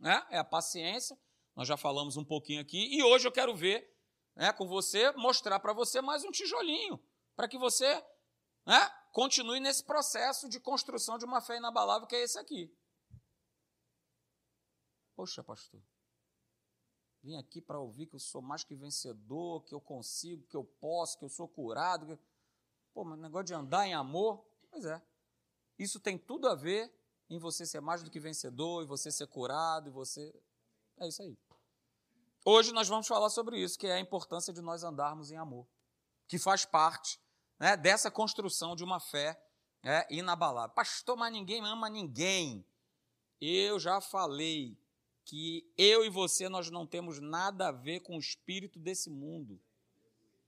né, 0.00 0.26
é 0.30 0.38
a 0.38 0.44
paciência. 0.44 1.16
Nós 1.54 1.68
já 1.68 1.76
falamos 1.76 2.16
um 2.16 2.24
pouquinho 2.24 2.60
aqui. 2.60 2.88
E 2.94 3.02
hoje 3.02 3.26
eu 3.26 3.32
quero 3.32 3.54
ver 3.54 3.92
né, 4.34 4.52
com 4.52 4.66
você, 4.66 5.12
mostrar 5.12 5.60
para 5.60 5.72
você 5.72 6.00
mais 6.00 6.24
um 6.24 6.30
tijolinho, 6.30 6.98
para 7.36 7.48
que 7.48 7.58
você 7.58 8.02
né, 8.66 8.88
continue 9.12 9.60
nesse 9.60 9.84
processo 9.84 10.48
de 10.48 10.58
construção 10.58 11.18
de 11.18 11.24
uma 11.24 11.40
fé 11.40 11.56
inabalável 11.58 12.06
que 12.06 12.16
é 12.16 12.22
esse 12.22 12.38
aqui. 12.38 12.74
Poxa, 15.14 15.44
pastor, 15.44 15.82
vim 17.22 17.36
aqui 17.36 17.60
para 17.60 17.78
ouvir 17.78 18.06
que 18.06 18.14
eu 18.14 18.20
sou 18.20 18.40
mais 18.40 18.64
que 18.64 18.74
vencedor, 18.74 19.62
que 19.64 19.74
eu 19.74 19.80
consigo, 19.80 20.46
que 20.46 20.56
eu 20.56 20.64
posso, 20.64 21.18
que 21.18 21.24
eu 21.24 21.28
sou 21.28 21.46
curado. 21.46 22.06
Que... 22.06 22.18
Pô, 22.94 23.04
mas 23.04 23.18
negócio 23.18 23.44
de 23.44 23.54
andar 23.54 23.86
em 23.86 23.94
amor, 23.94 24.44
pois 24.70 24.84
é. 24.84 25.00
Isso 25.78 26.00
tem 26.00 26.18
tudo 26.18 26.48
a 26.48 26.54
ver 26.54 26.92
em 27.28 27.38
você 27.38 27.64
ser 27.64 27.80
mais 27.80 28.02
do 28.02 28.10
que 28.10 28.20
vencedor, 28.20 28.82
e 28.82 28.86
você 28.86 29.10
ser 29.10 29.26
curado, 29.26 29.88
e 29.88 29.92
você. 29.92 30.34
É 31.02 31.08
isso 31.08 31.20
aí. 31.20 31.36
Hoje 32.44 32.72
nós 32.72 32.86
vamos 32.86 33.08
falar 33.08 33.28
sobre 33.28 33.60
isso, 33.60 33.76
que 33.76 33.88
é 33.88 33.94
a 33.94 34.00
importância 34.00 34.52
de 34.52 34.62
nós 34.62 34.84
andarmos 34.84 35.32
em 35.32 35.36
amor, 35.36 35.66
que 36.28 36.38
faz 36.38 36.64
parte 36.64 37.20
né, 37.58 37.76
dessa 37.76 38.08
construção 38.08 38.76
de 38.76 38.84
uma 38.84 39.00
fé 39.00 39.36
é, 39.82 40.06
inabalável. 40.14 40.72
Pastor, 40.72 41.16
mas 41.16 41.32
ninguém 41.32 41.60
ama 41.66 41.90
ninguém. 41.90 42.64
Eu 43.40 43.80
já 43.80 44.00
falei 44.00 44.78
que 45.24 45.68
eu 45.76 46.04
e 46.04 46.08
você 46.08 46.48
nós 46.48 46.70
não 46.70 46.86
temos 46.86 47.18
nada 47.20 47.68
a 47.68 47.72
ver 47.72 48.00
com 48.00 48.16
o 48.16 48.20
espírito 48.20 48.78
desse 48.78 49.10
mundo. 49.10 49.60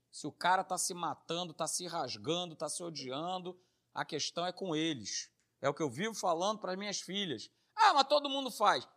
Se 0.09 0.25
o 0.25 0.31
cara 0.31 0.61
está 0.61 0.77
se 0.77 0.93
matando, 0.93 1.51
está 1.51 1.67
se 1.67 1.85
rasgando, 1.85 2.53
está 2.53 2.69
se 2.69 2.81
odiando, 2.81 3.59
a 3.93 4.05
questão 4.05 4.45
é 4.45 4.53
com 4.53 4.73
eles. 4.73 5.29
É 5.59 5.67
o 5.67 5.73
que 5.73 5.83
eu 5.83 5.89
vivo 5.89 6.13
falando 6.13 6.59
para 6.59 6.71
as 6.71 6.77
minhas 6.77 7.01
filhas. 7.01 7.51
Ah, 7.75 7.93
mas 7.93 8.07
todo 8.07 8.29
mundo 8.29 8.49
faz. 8.49 8.87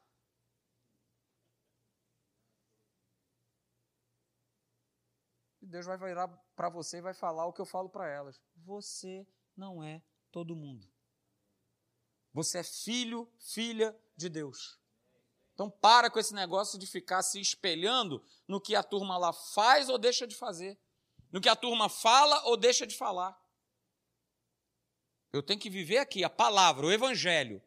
E 5.58 5.58
Deus 5.69 5.87
vai 5.87 5.99
virar 5.99 6.29
para 6.57 6.69
você 6.69 6.99
e 6.99 7.03
vai 7.03 7.15
falar 7.15 7.47
o 7.47 7.53
que 7.53 7.61
eu 7.61 7.67
falo 7.67 7.89
para 7.89 8.09
elas. 8.09 8.41
Você 8.65 9.27
não 9.57 9.83
é 9.83 10.03
todo 10.33 10.57
mundo. 10.57 10.89
Você 12.33 12.59
é 12.59 12.63
filho, 12.63 13.31
filha 13.39 13.97
de 14.17 14.29
Deus. 14.29 14.79
Então 15.53 15.71
para 15.71 16.11
com 16.11 16.19
esse 16.19 16.33
negócio 16.33 16.79
de 16.79 16.87
ficar 16.87 17.23
se 17.23 17.41
espelhando 17.41 18.25
no 18.47 18.61
que 18.61 18.75
a 18.75 18.83
turma 18.83 19.19
lá 19.19 19.33
faz 19.33 19.89
ou 19.89 19.99
deixa 19.99 20.27
de 20.27 20.35
fazer, 20.35 20.79
no 21.31 21.41
que 21.41 21.49
a 21.49 21.57
turma 21.57 21.89
fala 21.89 22.43
ou 22.45 22.57
deixa 22.57 22.87
de 22.87 22.97
falar. 22.97 23.39
Eu 25.33 25.43
tenho 25.43 25.61
que 25.61 25.69
viver 25.69 25.99
aqui 25.99 26.25
a 26.25 26.31
palavra, 26.31 26.87
o 26.87 26.93
evangelho. 26.93 27.63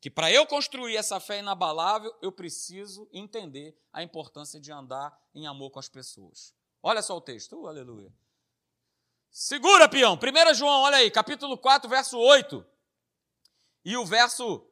Que 0.00 0.08
para 0.08 0.32
eu 0.32 0.46
construir 0.46 0.96
essa 0.96 1.20
fé 1.20 1.40
inabalável, 1.40 2.16
eu 2.22 2.32
preciso 2.32 3.06
entender 3.12 3.78
a 3.92 4.02
importância 4.02 4.58
de 4.58 4.72
andar 4.72 5.14
em 5.34 5.46
amor 5.46 5.70
com 5.70 5.78
as 5.78 5.90
pessoas. 5.90 6.54
Olha 6.82 7.02
só 7.02 7.16
o 7.16 7.20
texto, 7.20 7.60
uh, 7.60 7.66
aleluia. 7.66 8.12
Segura, 9.30 9.88
peão. 9.88 10.14
1 10.14 10.54
João, 10.54 10.82
olha 10.82 10.96
aí, 10.96 11.10
capítulo 11.10 11.56
4, 11.56 11.88
verso 11.88 12.18
8. 12.18 12.66
E 13.84 13.96
o 13.96 14.04
verso 14.04 14.66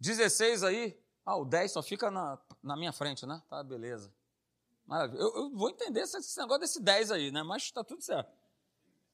16 0.00 0.62
aí. 0.64 1.00
Ah, 1.24 1.36
o 1.36 1.44
10 1.44 1.72
só 1.72 1.82
fica 1.82 2.10
na, 2.10 2.38
na 2.62 2.76
minha 2.76 2.92
frente, 2.92 3.26
né? 3.26 3.42
Tá, 3.48 3.62
beleza. 3.62 4.12
Maravilha. 4.86 5.20
Eu, 5.20 5.34
eu 5.34 5.50
vou 5.50 5.70
entender 5.70 6.00
esse, 6.00 6.16
esse, 6.18 6.38
negócio 6.38 6.60
desse 6.60 6.80
10 6.80 7.10
aí, 7.10 7.30
né? 7.30 7.42
Mas 7.42 7.70
tá 7.70 7.82
tudo 7.82 8.02
certo. 8.02 8.30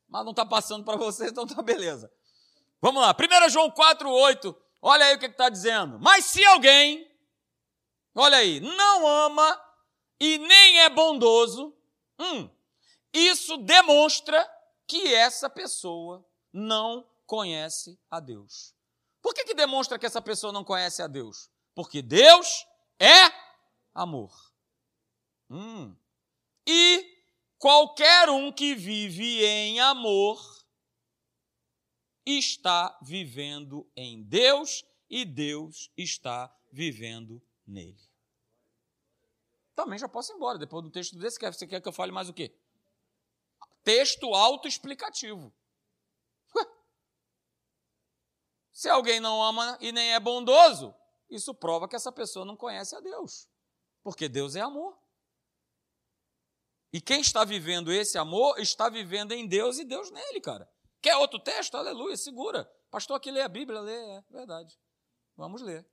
Mas 0.08 0.24
não 0.24 0.34
tá 0.34 0.44
passando 0.44 0.84
para 0.84 0.96
vocês, 0.96 1.30
então 1.32 1.46
tá 1.46 1.62
beleza. 1.62 2.12
Vamos 2.80 3.00
lá, 3.00 3.14
1 3.14 3.48
João 3.48 3.70
4, 3.70 4.10
8. 4.10 4.56
Olha 4.82 5.06
aí 5.06 5.14
o 5.14 5.18
que 5.18 5.26
está 5.26 5.48
dizendo. 5.48 5.98
Mas 6.00 6.24
se 6.24 6.44
alguém, 6.44 7.08
olha 8.14 8.36
aí, 8.38 8.58
não 8.60 9.06
ama 9.06 9.60
e 10.18 10.38
nem 10.38 10.80
é 10.80 10.90
bondoso, 10.90 11.74
hum, 12.22 12.50
isso 13.12 13.56
demonstra 13.58 14.48
que 14.86 15.14
essa 15.14 15.50
pessoa 15.50 16.26
não 16.52 17.06
conhece 17.26 17.98
a 18.10 18.20
Deus. 18.20 18.74
Por 19.20 19.34
que, 19.34 19.44
que 19.44 19.54
demonstra 19.54 19.98
que 19.98 20.06
essa 20.06 20.20
pessoa 20.20 20.52
não 20.52 20.64
conhece 20.64 21.02
a 21.02 21.06
Deus? 21.06 21.50
Porque 21.74 22.02
Deus 22.02 22.66
é 22.98 23.32
amor. 23.94 24.32
Hum. 25.48 25.96
E 26.66 27.24
qualquer 27.58 28.28
um 28.28 28.52
que 28.52 28.74
vive 28.74 29.44
em 29.44 29.80
amor 29.80 30.40
está 32.26 32.98
vivendo 33.02 33.90
em 33.96 34.22
Deus 34.22 34.84
e 35.08 35.24
Deus 35.24 35.90
está 35.96 36.54
vivendo 36.70 37.42
nele. 37.66 38.11
Também 39.74 39.98
já 39.98 40.08
posso 40.08 40.32
ir 40.32 40.36
embora. 40.36 40.58
Depois 40.58 40.82
do 40.84 40.90
texto 40.90 41.16
desse, 41.18 41.38
você 41.38 41.66
quer 41.66 41.80
que 41.80 41.88
eu 41.88 41.92
fale 41.92 42.12
mais 42.12 42.28
o 42.28 42.34
quê? 42.34 42.54
Texto 43.82 44.34
autoexplicativo. 44.34 45.52
Se 48.72 48.88
alguém 48.88 49.20
não 49.20 49.42
ama 49.42 49.76
e 49.80 49.92
nem 49.92 50.14
é 50.14 50.20
bondoso, 50.20 50.94
isso 51.28 51.54
prova 51.54 51.86
que 51.86 51.94
essa 51.94 52.10
pessoa 52.10 52.44
não 52.44 52.56
conhece 52.56 52.96
a 52.96 53.00
Deus. 53.00 53.48
Porque 54.02 54.28
Deus 54.28 54.56
é 54.56 54.60
amor. 54.60 54.98
E 56.92 57.00
quem 57.00 57.20
está 57.20 57.44
vivendo 57.44 57.92
esse 57.92 58.18
amor 58.18 58.58
está 58.58 58.88
vivendo 58.88 59.32
em 59.32 59.46
Deus 59.46 59.78
e 59.78 59.84
Deus 59.84 60.10
nele, 60.10 60.40
cara. 60.40 60.70
Quer 61.00 61.16
outro 61.16 61.38
texto? 61.38 61.74
Aleluia, 61.76 62.16
segura. 62.16 62.64
Pastor 62.90 63.16
aqui 63.16 63.30
lê 63.30 63.40
a 63.40 63.48
Bíblia, 63.48 63.80
lê, 63.80 63.94
é 63.94 64.24
verdade. 64.30 64.78
Vamos 65.36 65.62
ler. 65.62 65.86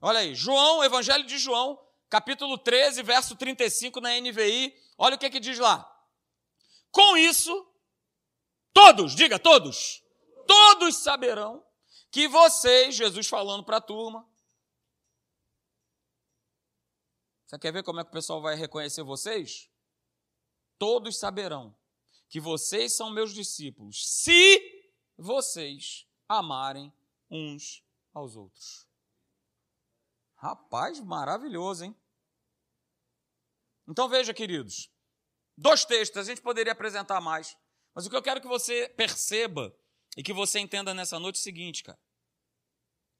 Olha 0.00 0.20
aí, 0.20 0.34
João, 0.34 0.82
Evangelho 0.82 1.24
de 1.24 1.38
João, 1.38 1.78
capítulo 2.12 2.58
13, 2.58 3.02
verso 3.02 3.34
35 3.34 3.98
na 3.98 4.10
NVI. 4.20 4.78
Olha 4.98 5.16
o 5.16 5.18
que, 5.18 5.30
que 5.30 5.40
diz 5.40 5.58
lá. 5.58 5.88
Com 6.90 7.16
isso, 7.16 7.66
todos, 8.70 9.14
diga 9.14 9.38
todos, 9.38 10.04
todos 10.46 10.96
saberão 10.96 11.66
que 12.10 12.28
vocês, 12.28 12.94
Jesus 12.94 13.26
falando 13.26 13.64
para 13.64 13.78
a 13.78 13.80
turma, 13.80 14.28
você 17.46 17.58
quer 17.58 17.72
ver 17.72 17.82
como 17.82 17.98
é 17.98 18.04
que 18.04 18.10
o 18.10 18.12
pessoal 18.12 18.42
vai 18.42 18.56
reconhecer 18.56 19.02
vocês? 19.02 19.70
Todos 20.78 21.18
saberão 21.18 21.74
que 22.28 22.38
vocês 22.38 22.94
são 22.94 23.08
meus 23.08 23.32
discípulos, 23.32 24.06
se 24.06 24.92
vocês 25.16 26.06
amarem 26.28 26.92
uns 27.30 27.82
aos 28.12 28.36
outros. 28.36 28.86
Rapaz, 30.34 31.00
maravilhoso, 31.00 31.86
hein? 31.86 32.01
Então 33.92 34.08
veja, 34.08 34.32
queridos, 34.32 34.90
dois 35.54 35.84
textos, 35.84 36.16
a 36.16 36.24
gente 36.24 36.40
poderia 36.40 36.72
apresentar 36.72 37.20
mais, 37.20 37.54
mas 37.94 38.06
o 38.06 38.10
que 38.10 38.16
eu 38.16 38.22
quero 38.22 38.40
que 38.40 38.48
você 38.48 38.88
perceba 38.88 39.70
e 40.16 40.22
que 40.22 40.32
você 40.32 40.58
entenda 40.58 40.94
nessa 40.94 41.18
noite 41.18 41.36
é 41.36 41.40
o 41.40 41.42
seguinte, 41.42 41.84
cara. 41.84 41.98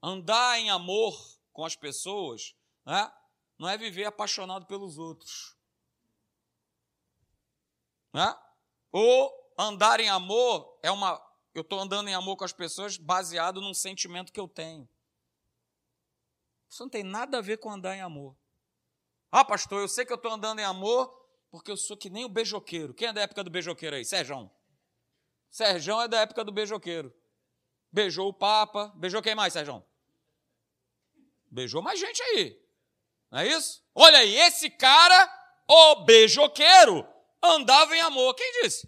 Andar 0.03 0.59
em 0.59 0.71
amor 0.71 1.15
com 1.53 1.63
as 1.63 1.77
pessoas 1.77 2.57
né, 2.87 3.13
não 3.59 3.69
é 3.69 3.77
viver 3.77 4.07
apaixonado 4.07 4.65
pelos 4.65 4.97
outros. 4.97 5.55
Né? 8.15 8.35
Ou 8.91 9.31
andar 9.59 10.01
em 10.01 10.09
amor 10.09 10.79
é 10.83 10.91
uma. 10.91 11.23
Eu 11.55 11.61
estou 11.61 11.81
andando 11.81 12.09
em 12.09 12.15
amor 12.15 12.39
com 12.39 12.45
as 12.45 12.53
pessoas 12.53 12.97
baseado 12.97 13.61
num 13.61 13.75
sentimento 13.75 14.33
que 14.33 14.41
eu 14.41 14.49
tenho. 14.49 14.89
Isso 16.71 16.83
não 16.83 16.89
tem 16.89 17.03
nada 17.03 17.37
a 17.37 17.43
ver 17.43 17.59
com 17.59 17.71
andar 17.71 17.95
em 17.95 18.01
amor. 18.01 18.35
Ah, 19.33 19.47
pastor, 19.47 19.81
eu 19.81 19.89
sei 19.89 20.05
que 20.05 20.13
eu 20.13 20.17
estou 20.17 20.31
andando 20.31 20.59
em 20.59 20.65
amor 20.65 21.11
porque 21.51 21.71
eu 21.71 21.77
sou 21.77 21.97
que 21.97 22.11
nem 22.11 22.27
o 22.27 22.29
beijoqueiro. 22.29 22.93
Quem 22.93 23.09
é 23.09 23.13
da 23.15 23.23
época 23.23 23.43
do 23.43 23.51
beijoqueiro 23.51 23.97
aí? 23.97 24.05
Sérgio. 24.05 24.51
Sérgio 25.51 25.99
é 26.03 26.07
da 26.07 26.21
época 26.21 26.45
do 26.45 26.53
beijoqueiro. 26.53 27.15
Beijou 27.91 28.29
o 28.29 28.35
Papa. 28.35 28.93
Beijou 28.95 29.23
quem 29.23 29.35
mais, 29.35 29.55
Sérgio? 29.55 29.83
Beijou 31.51 31.81
mais 31.81 31.99
gente 31.99 32.23
aí. 32.23 32.61
Não 33.31 33.39
é 33.39 33.49
isso? 33.49 33.83
Olha 33.95 34.19
aí, 34.19 34.37
esse 34.37 34.69
cara, 34.69 35.31
o 35.67 36.05
beijoqueiro, 36.05 37.07
andava 37.43 37.97
em 37.97 38.01
amor. 38.01 38.35
Quem 38.35 38.63
disse? 38.63 38.87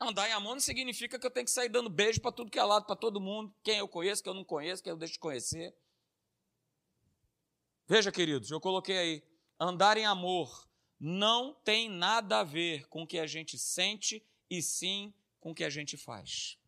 Andar 0.00 0.28
em 0.28 0.32
amor 0.32 0.54
não 0.54 0.60
significa 0.60 1.18
que 1.18 1.26
eu 1.26 1.30
tenho 1.30 1.46
que 1.46 1.50
sair 1.50 1.68
dando 1.68 1.90
beijo 1.90 2.20
para 2.20 2.30
tudo 2.30 2.50
que 2.50 2.58
é 2.58 2.62
lado, 2.62 2.86
para 2.86 2.94
todo 2.94 3.20
mundo, 3.20 3.52
quem 3.64 3.78
eu 3.78 3.88
conheço, 3.88 4.22
quem 4.22 4.30
eu 4.30 4.36
não 4.36 4.44
conheço, 4.44 4.82
quem 4.82 4.90
eu 4.90 4.96
deixo 4.96 5.14
de 5.14 5.18
conhecer. 5.18 5.74
Veja, 7.88 8.10
queridos, 8.10 8.50
eu 8.50 8.60
coloquei 8.60 8.98
aí, 8.98 9.22
andar 9.60 9.96
em 9.96 10.04
amor 10.04 10.68
não 10.98 11.54
tem 11.54 11.88
nada 11.88 12.40
a 12.40 12.44
ver 12.44 12.88
com 12.88 13.02
o 13.02 13.06
que 13.06 13.18
a 13.18 13.26
gente 13.28 13.56
sente 13.56 14.26
e 14.50 14.60
sim 14.60 15.14
com 15.38 15.52
o 15.52 15.54
que 15.54 15.62
a 15.62 15.70
gente 15.70 15.96
faz. 15.96 16.58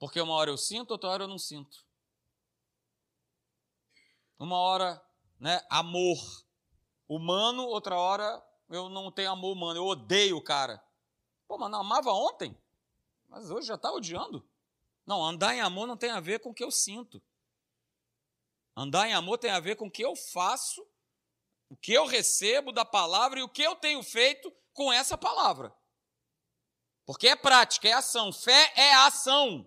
Porque 0.00 0.20
uma 0.20 0.34
hora 0.34 0.50
eu 0.50 0.56
sinto, 0.56 0.90
outra 0.90 1.10
hora 1.10 1.24
eu 1.24 1.28
não 1.28 1.38
sinto. 1.38 1.86
Uma 4.36 4.56
hora, 4.56 5.00
né, 5.38 5.64
amor 5.70 6.18
humano, 7.06 7.62
outra 7.66 7.96
hora 7.96 8.42
eu 8.68 8.88
não 8.88 9.12
tenho 9.12 9.30
amor 9.30 9.52
humano, 9.52 9.78
eu 9.78 9.84
odeio 9.84 10.38
o 10.38 10.42
cara. 10.42 10.82
Pô, 11.46 11.56
mas 11.56 11.70
não 11.70 11.80
amava 11.80 12.10
ontem, 12.10 12.56
mas 13.28 13.48
hoje 13.48 13.68
já 13.68 13.74
está 13.76 13.92
odiando. 13.92 14.44
Não, 15.06 15.22
andar 15.22 15.54
em 15.54 15.60
amor 15.60 15.86
não 15.86 15.96
tem 15.96 16.10
a 16.10 16.18
ver 16.18 16.40
com 16.40 16.50
o 16.50 16.54
que 16.54 16.64
eu 16.64 16.70
sinto. 16.70 17.22
Andar 18.76 19.08
em 19.08 19.14
amor 19.14 19.38
tem 19.38 19.50
a 19.50 19.60
ver 19.60 19.76
com 19.76 19.86
o 19.86 19.90
que 19.90 20.02
eu 20.02 20.14
faço, 20.16 20.86
o 21.68 21.76
que 21.76 21.92
eu 21.92 22.06
recebo 22.06 22.72
da 22.72 22.84
palavra 22.84 23.40
e 23.40 23.42
o 23.42 23.48
que 23.48 23.62
eu 23.62 23.76
tenho 23.76 24.02
feito 24.02 24.52
com 24.72 24.92
essa 24.92 25.18
palavra. 25.18 25.74
Porque 27.04 27.28
é 27.28 27.36
prática, 27.36 27.88
é 27.88 27.92
ação. 27.92 28.32
Fé 28.32 28.72
é 28.76 28.94
ação. 28.94 29.66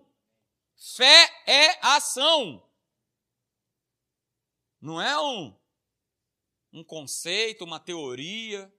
Fé 0.96 1.42
é 1.46 1.78
ação. 1.86 2.66
Não 4.80 5.00
é 5.00 5.18
um, 5.20 5.54
um 6.72 6.84
conceito, 6.84 7.64
uma 7.64 7.80
teoria. 7.80 8.72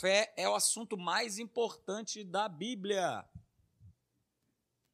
Fé 0.00 0.32
é 0.36 0.48
o 0.48 0.54
assunto 0.54 0.96
mais 0.96 1.38
importante 1.38 2.24
da 2.24 2.48
Bíblia. 2.48 3.28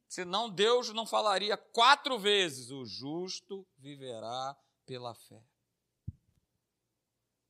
Senão 0.09 0.49
Deus 0.49 0.89
não 0.89 1.05
falaria 1.05 1.55
quatro 1.55 2.17
vezes: 2.17 2.71
o 2.71 2.83
justo 2.83 3.65
viverá 3.77 4.57
pela 4.83 5.13
fé. 5.13 5.45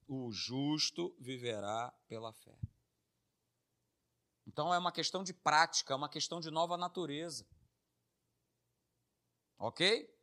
O 0.06 0.30
justo 0.30 1.16
viverá 1.18 1.90
pela 2.08 2.34
fé. 2.34 2.60
Então 4.46 4.74
é 4.74 4.78
uma 4.78 4.92
questão 4.92 5.24
de 5.24 5.34
prática, 5.34 5.94
é 5.94 5.96
uma 5.96 6.10
questão 6.10 6.42
de 6.42 6.52
nova 6.52 6.76
natureza. 6.76 7.48
Ok? 9.58 10.14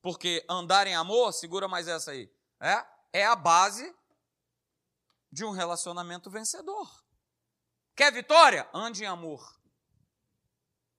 Porque 0.00 0.46
andar 0.48 0.86
em 0.86 0.94
amor, 0.94 1.32
segura 1.32 1.68
mais 1.68 1.86
essa 1.86 2.12
aí, 2.12 2.32
é, 2.60 2.86
é 3.12 3.26
a 3.26 3.36
base 3.36 3.94
de 5.30 5.44
um 5.44 5.50
relacionamento 5.50 6.30
vencedor. 6.30 7.04
Quer 7.94 8.12
vitória? 8.12 8.70
Ande 8.72 9.02
em 9.02 9.06
amor. 9.06 9.57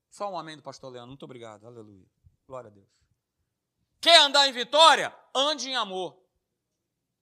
Só 0.09 0.29
um 0.31 0.37
amém 0.37 0.57
do 0.57 0.63
pastor 0.63 0.91
Leandro. 0.91 1.09
Muito 1.09 1.23
obrigado. 1.23 1.65
Aleluia. 1.65 2.05
Glória 2.47 2.69
a 2.69 2.73
Deus. 2.73 2.87
Quer 4.01 4.19
andar 4.21 4.47
em 4.47 4.51
vitória? 4.51 5.15
Ande 5.35 5.69
em 5.69 5.75
amor. 5.75 6.17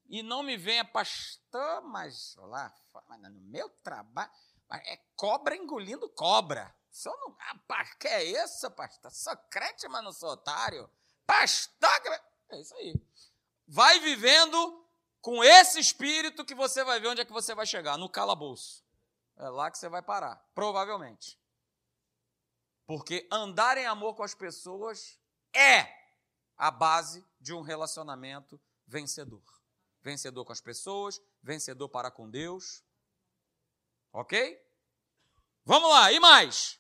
E 0.10 0.23
não 0.23 0.41
me 0.41 0.56
venha, 0.56 0.86
pastor, 0.86 1.82
mas 1.82 2.36
lá, 2.38 2.73
no 3.30 3.41
meu 3.41 3.69
trabalho. 3.84 4.32
É 4.71 4.97
cobra 5.15 5.56
engolindo 5.56 6.10
cobra. 6.10 6.73
Só 6.89 7.15
não. 7.17 7.36
Ah, 7.39 7.95
que 8.00 8.08
é 8.08 8.23
isso, 8.23 8.69
pastor? 8.71 9.12
Sou 9.12 9.36
crente, 9.50 9.88
mas 9.88 10.04
não 10.04 10.12
sou 10.12 10.30
otário. 10.32 10.89
Pastor. 11.26 11.78
É 12.50 12.62
isso 12.62 12.73
aí. 12.76 12.95
Vai 13.67 14.00
vivendo 14.00 14.86
com 15.21 15.43
esse 15.43 15.80
espírito 15.80 16.45
que 16.45 16.56
você 16.56 16.84
vai 16.84 17.00
ver 17.00 17.10
onde 17.10 17.21
é 17.21 17.26
que 17.26 17.34
você 17.34 17.54
vai 17.54 17.65
chegar 17.65 17.97
no 17.97 18.10
calabouço. 18.10 18.84
É 19.36 19.50
lá 19.50 19.69
que 19.69 19.78
você 19.78 19.89
vai 19.89 20.02
parar, 20.02 20.38
provavelmente. 20.56 21.38
Porque 22.88 23.28
andar 23.32 23.78
em 23.78 23.86
amor 23.86 24.15
com 24.15 24.23
as 24.23 24.34
pessoas 24.34 25.19
é 25.54 25.95
a 26.58 26.71
base 26.71 27.23
de 27.39 27.54
um 27.54 27.62
relacionamento 27.62 28.60
vencedor. 28.88 29.43
Vencedor 30.02 30.45
com 30.45 30.54
as 30.54 30.62
pessoas, 30.62 31.21
vencedor 31.43 31.89
para 31.89 32.10
com 32.10 32.28
Deus, 32.28 32.82
Ok? 34.17 34.60
Vamos 35.63 35.91
lá, 35.91 36.12
e 36.12 36.19
mais? 36.19 36.80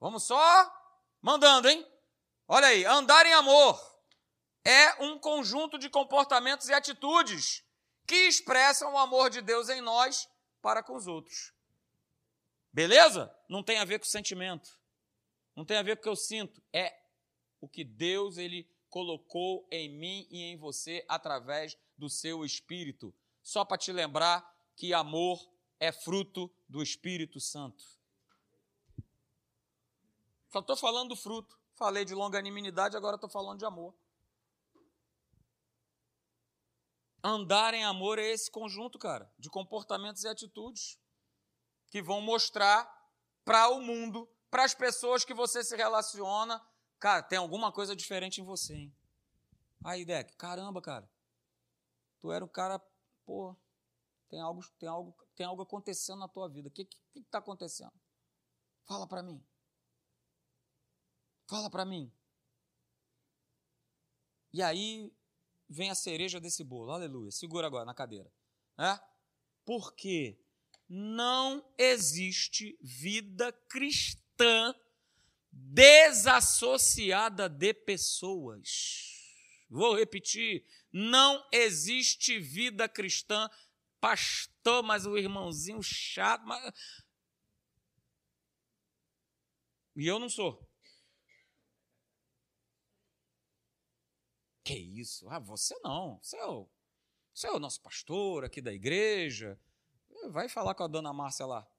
Vamos 0.00 0.22
só 0.22 0.72
mandando, 1.20 1.68
hein? 1.68 1.86
Olha 2.48 2.68
aí, 2.68 2.84
andar 2.86 3.26
em 3.26 3.34
amor 3.34 3.78
é 4.64 5.02
um 5.02 5.18
conjunto 5.18 5.76
de 5.76 5.90
comportamentos 5.90 6.68
e 6.68 6.72
atitudes 6.72 7.62
que 8.06 8.14
expressam 8.26 8.94
o 8.94 8.96
amor 8.98 9.28
de 9.28 9.42
Deus 9.42 9.68
em 9.68 9.82
nós 9.82 10.26
para 10.62 10.82
com 10.82 10.96
os 10.96 11.06
outros. 11.06 11.52
Beleza? 12.72 13.30
Não 13.50 13.62
tem 13.62 13.78
a 13.78 13.84
ver 13.84 13.98
com 13.98 14.06
sentimento. 14.06 14.80
Não 15.54 15.64
tem 15.64 15.76
a 15.76 15.82
ver 15.82 15.96
com 15.96 16.00
o 16.00 16.02
que 16.02 16.08
eu 16.08 16.16
sinto. 16.16 16.62
É 16.72 16.98
o 17.60 17.68
que 17.68 17.84
Deus 17.84 18.38
ele 18.38 18.68
colocou 18.88 19.66
em 19.70 19.88
mim 19.88 20.26
e 20.30 20.42
em 20.42 20.56
você 20.56 21.04
através 21.08 21.76
do 21.96 22.08
seu 22.10 22.44
espírito. 22.44 23.14
Só 23.42 23.64
para 23.64 23.78
te 23.78 23.92
lembrar 23.92 24.48
que 24.76 24.92
amor 24.92 25.40
é 25.78 25.90
fruto 25.90 26.50
do 26.68 26.82
Espírito 26.82 27.40
Santo. 27.40 27.84
Só 30.48 30.60
estou 30.60 30.76
falando 30.76 31.10
do 31.10 31.16
fruto. 31.16 31.58
Falei 31.74 32.04
de 32.04 32.14
longanimidade, 32.14 32.96
agora 32.96 33.16
estou 33.16 33.30
falando 33.30 33.58
de 33.58 33.64
amor. 33.64 33.94
Andar 37.24 37.74
em 37.74 37.84
amor 37.84 38.18
é 38.18 38.28
esse 38.30 38.50
conjunto, 38.50 38.98
cara, 38.98 39.32
de 39.38 39.48
comportamentos 39.48 40.24
e 40.24 40.28
atitudes 40.28 40.98
que 41.88 42.02
vão 42.02 42.20
mostrar 42.20 42.90
para 43.44 43.68
o 43.68 43.80
mundo, 43.80 44.28
para 44.52 44.64
as 44.64 44.74
pessoas 44.74 45.24
que 45.24 45.32
você 45.32 45.64
se 45.64 45.74
relaciona, 45.74 46.62
cara, 47.00 47.22
tem 47.22 47.38
alguma 47.38 47.72
coisa 47.72 47.96
diferente 47.96 48.42
em 48.42 48.44
você, 48.44 48.74
hein? 48.74 48.96
Aí, 49.82 50.04
Deck, 50.04 50.36
caramba, 50.36 50.82
cara. 50.82 51.10
Tu 52.20 52.30
era 52.30 52.44
um 52.44 52.48
cara, 52.48 52.78
pô, 53.24 53.56
tem 54.28 54.38
algo, 54.42 54.62
tem 54.78 54.86
algo, 54.90 55.16
tem 55.34 55.46
algo 55.46 55.62
acontecendo 55.62 56.18
na 56.18 56.28
tua 56.28 56.50
vida. 56.50 56.68
O 56.68 56.70
que 56.70 56.86
está 57.16 57.38
acontecendo? 57.38 57.94
Fala 58.84 59.06
para 59.06 59.22
mim. 59.22 59.42
Fala 61.48 61.70
para 61.70 61.86
mim. 61.86 62.12
E 64.52 64.62
aí 64.62 65.10
vem 65.66 65.88
a 65.88 65.94
cereja 65.94 66.38
desse 66.38 66.62
bolo. 66.62 66.92
Aleluia. 66.92 67.30
Segura 67.30 67.66
agora 67.66 67.86
na 67.86 67.94
cadeira. 67.94 68.30
É? 68.78 69.00
Porque 69.64 70.38
não 70.86 71.64
existe 71.78 72.78
vida 72.82 73.50
cristã 73.70 74.21
desassociada 75.50 77.48
de 77.48 77.74
pessoas. 77.74 79.10
Vou 79.68 79.96
repetir: 79.96 80.64
não 80.92 81.46
existe 81.52 82.38
vida 82.38 82.88
cristã 82.88 83.48
pastor, 84.00 84.82
mas 84.82 85.06
o 85.06 85.16
irmãozinho 85.16 85.82
chato. 85.82 86.44
Mas... 86.44 86.72
E 89.94 90.06
eu 90.06 90.18
não 90.18 90.28
sou. 90.28 90.68
Que 94.64 94.74
isso? 94.74 95.28
Ah, 95.28 95.38
você 95.38 95.78
não. 95.80 96.18
Você 96.22 96.36
é, 96.36 96.46
o, 96.46 96.68
você 97.32 97.46
é 97.46 97.52
o 97.52 97.58
nosso 97.58 97.80
pastor 97.80 98.44
aqui 98.44 98.60
da 98.60 98.72
igreja. 98.72 99.58
Vai 100.30 100.48
falar 100.48 100.74
com 100.74 100.82
a 100.82 100.88
dona 100.88 101.12
Márcia 101.12 101.46
lá. 101.46 101.71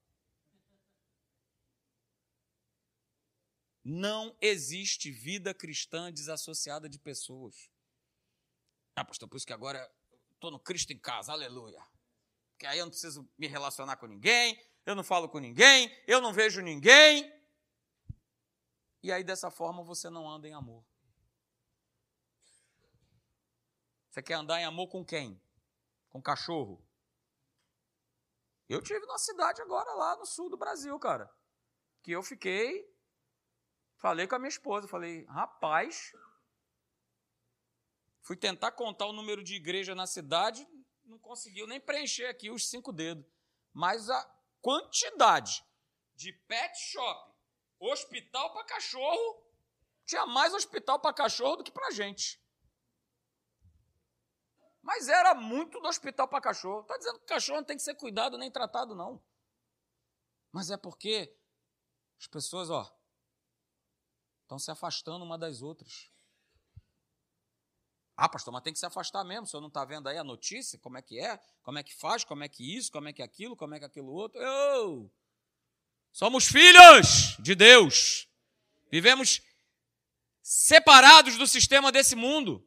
Não 3.84 4.34
existe 4.40 5.10
vida 5.10 5.52
cristã 5.52 6.10
desassociada 6.10 6.88
de 6.88 6.98
pessoas. 6.98 7.68
Ah, 8.96 9.04
pastor, 9.04 9.28
por 9.28 9.36
isso 9.36 9.46
que 9.46 9.52
agora 9.52 9.92
estou 10.32 10.50
no 10.50 10.58
Cristo 10.58 10.92
em 10.92 10.98
casa, 10.98 11.32
aleluia 11.32 11.84
que 12.64 12.66
aí 12.66 12.78
eu 12.78 12.86
não 12.86 12.90
preciso 12.90 13.28
me 13.36 13.46
relacionar 13.46 13.96
com 13.96 14.06
ninguém, 14.06 14.58
eu 14.86 14.94
não 14.94 15.04
falo 15.04 15.28
com 15.28 15.38
ninguém, 15.38 15.90
eu 16.06 16.18
não 16.18 16.32
vejo 16.32 16.62
ninguém. 16.62 17.30
E 19.02 19.12
aí 19.12 19.22
dessa 19.22 19.50
forma 19.50 19.82
você 19.82 20.08
não 20.08 20.28
anda 20.28 20.48
em 20.48 20.54
amor. 20.54 20.82
Você 24.08 24.22
quer 24.22 24.34
andar 24.34 24.60
em 24.60 24.64
amor 24.64 24.88
com 24.88 25.04
quem? 25.04 25.38
Com 26.08 26.22
cachorro? 26.22 26.82
Eu 28.66 28.80
tive 28.80 29.00
numa 29.00 29.18
cidade 29.18 29.60
agora 29.60 29.92
lá 29.92 30.16
no 30.16 30.24
sul 30.24 30.48
do 30.48 30.56
Brasil, 30.56 30.98
cara, 30.98 31.30
que 32.02 32.12
eu 32.12 32.22
fiquei, 32.22 32.93
falei 34.04 34.26
com 34.26 34.34
a 34.34 34.38
minha 34.38 34.50
esposa, 34.50 34.86
falei, 34.86 35.24
rapaz, 35.24 36.12
fui 38.20 38.36
tentar 38.36 38.72
contar 38.72 39.06
o 39.06 39.14
número 39.14 39.42
de 39.42 39.54
igreja 39.54 39.94
na 39.94 40.06
cidade, 40.06 40.68
não 41.06 41.18
conseguiu 41.18 41.66
nem 41.66 41.80
preencher 41.80 42.26
aqui 42.26 42.50
os 42.50 42.68
cinco 42.68 42.92
dedos. 42.92 43.24
Mas 43.72 44.10
a 44.10 44.38
quantidade 44.60 45.64
de 46.14 46.34
pet 46.34 46.78
shop, 46.78 47.34
hospital 47.78 48.52
para 48.52 48.64
cachorro, 48.64 49.42
tinha 50.04 50.26
mais 50.26 50.52
hospital 50.52 51.00
para 51.00 51.14
cachorro 51.14 51.56
do 51.56 51.64
que 51.64 51.72
para 51.72 51.90
gente. 51.90 52.38
Mas 54.82 55.08
era 55.08 55.34
muito 55.34 55.80
do 55.80 55.88
hospital 55.88 56.28
para 56.28 56.42
cachorro. 56.42 56.82
Está 56.82 56.98
dizendo 56.98 57.20
que 57.20 57.24
cachorro 57.24 57.56
não 57.56 57.64
tem 57.64 57.78
que 57.78 57.82
ser 57.82 57.94
cuidado 57.94 58.36
nem 58.36 58.50
tratado, 58.50 58.94
não. 58.94 59.24
Mas 60.52 60.70
é 60.70 60.76
porque 60.76 61.34
as 62.20 62.26
pessoas, 62.26 62.68
ó, 62.68 62.94
estão 64.44 64.58
se 64.58 64.70
afastando 64.70 65.24
uma 65.24 65.36
das 65.36 65.62
outras. 65.62 66.08
Ah, 68.16 68.28
pastor, 68.28 68.52
mas 68.52 68.62
tem 68.62 68.72
que 68.72 68.78
se 68.78 68.86
afastar 68.86 69.24
mesmo. 69.24 69.42
O 69.42 69.46
senhor 69.46 69.60
não 69.60 69.68
está 69.68 69.84
vendo 69.84 70.08
aí 70.08 70.16
a 70.16 70.24
notícia? 70.24 70.78
Como 70.78 70.96
é 70.96 71.02
que 71.02 71.18
é? 71.18 71.38
Como 71.62 71.78
é 71.78 71.82
que 71.82 71.92
faz? 71.92 72.22
Como 72.22 72.44
é 72.44 72.48
que 72.48 72.76
isso? 72.76 72.92
Como 72.92 73.08
é 73.08 73.12
que 73.12 73.22
aquilo? 73.22 73.56
Como 73.56 73.74
é 73.74 73.78
que 73.78 73.84
aquilo 73.84 74.12
outro? 74.12 74.40
Eu! 74.40 75.10
Somos 76.12 76.46
filhos 76.46 77.36
de 77.40 77.56
Deus. 77.56 78.28
Vivemos 78.90 79.42
separados 80.40 81.36
do 81.36 81.46
sistema 81.46 81.90
desse 81.90 82.14
mundo. 82.14 82.64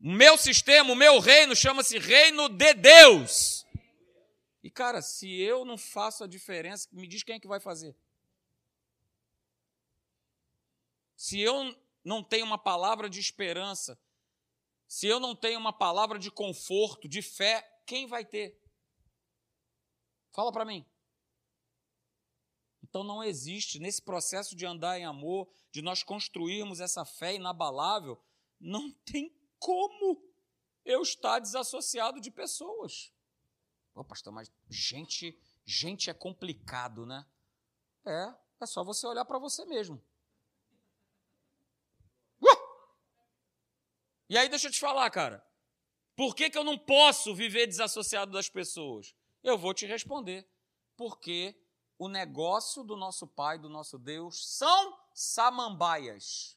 O 0.00 0.10
meu 0.10 0.38
sistema, 0.38 0.90
o 0.90 0.96
meu 0.96 1.18
reino 1.18 1.54
chama-se 1.54 1.98
Reino 1.98 2.48
de 2.48 2.72
Deus. 2.72 3.66
E 4.62 4.70
cara, 4.70 5.02
se 5.02 5.30
eu 5.38 5.66
não 5.66 5.76
faço 5.76 6.24
a 6.24 6.26
diferença, 6.26 6.88
me 6.90 7.06
diz 7.06 7.22
quem 7.22 7.34
é 7.34 7.40
que 7.40 7.48
vai 7.48 7.60
fazer. 7.60 7.94
Se 11.20 11.38
eu 11.38 11.76
não 12.02 12.24
tenho 12.24 12.46
uma 12.46 12.56
palavra 12.56 13.10
de 13.10 13.20
esperança, 13.20 14.00
se 14.88 15.06
eu 15.06 15.20
não 15.20 15.36
tenho 15.36 15.60
uma 15.60 15.70
palavra 15.70 16.18
de 16.18 16.30
conforto, 16.30 17.06
de 17.06 17.20
fé, 17.20 17.60
quem 17.86 18.06
vai 18.06 18.24
ter? 18.24 18.58
Fala 20.32 20.50
para 20.50 20.64
mim. 20.64 20.82
Então 22.82 23.04
não 23.04 23.22
existe, 23.22 23.78
nesse 23.78 24.00
processo 24.00 24.56
de 24.56 24.64
andar 24.64 24.98
em 24.98 25.04
amor, 25.04 25.46
de 25.70 25.82
nós 25.82 26.02
construirmos 26.02 26.80
essa 26.80 27.04
fé 27.04 27.34
inabalável, 27.34 28.18
não 28.58 28.90
tem 28.90 29.30
como 29.58 30.26
eu 30.86 31.02
estar 31.02 31.38
desassociado 31.38 32.18
de 32.18 32.30
pessoas. 32.30 33.12
Pô, 33.92 34.02
pastor, 34.02 34.32
mas 34.32 34.50
gente, 34.70 35.38
gente 35.66 36.08
é 36.08 36.14
complicado, 36.14 37.04
né? 37.04 37.26
É, 38.06 38.34
é 38.62 38.64
só 38.64 38.82
você 38.82 39.06
olhar 39.06 39.26
para 39.26 39.38
você 39.38 39.66
mesmo. 39.66 40.02
Uh! 42.40 42.60
E 44.30 44.38
aí 44.38 44.48
deixa 44.48 44.68
eu 44.68 44.70
te 44.70 44.78
falar, 44.78 45.10
cara. 45.10 45.44
Por 46.14 46.36
que, 46.36 46.48
que 46.48 46.56
eu 46.56 46.62
não 46.62 46.78
posso 46.78 47.34
viver 47.34 47.66
desassociado 47.66 48.30
das 48.30 48.48
pessoas? 48.48 49.12
Eu 49.42 49.58
vou 49.58 49.74
te 49.74 49.86
responder. 49.86 50.48
Porque 50.96 51.60
o 51.98 52.08
negócio 52.08 52.84
do 52.84 52.94
nosso 52.96 53.26
Pai, 53.26 53.58
do 53.58 53.68
nosso 53.68 53.98
Deus, 53.98 54.46
são 54.56 54.96
samambaias. 55.12 56.56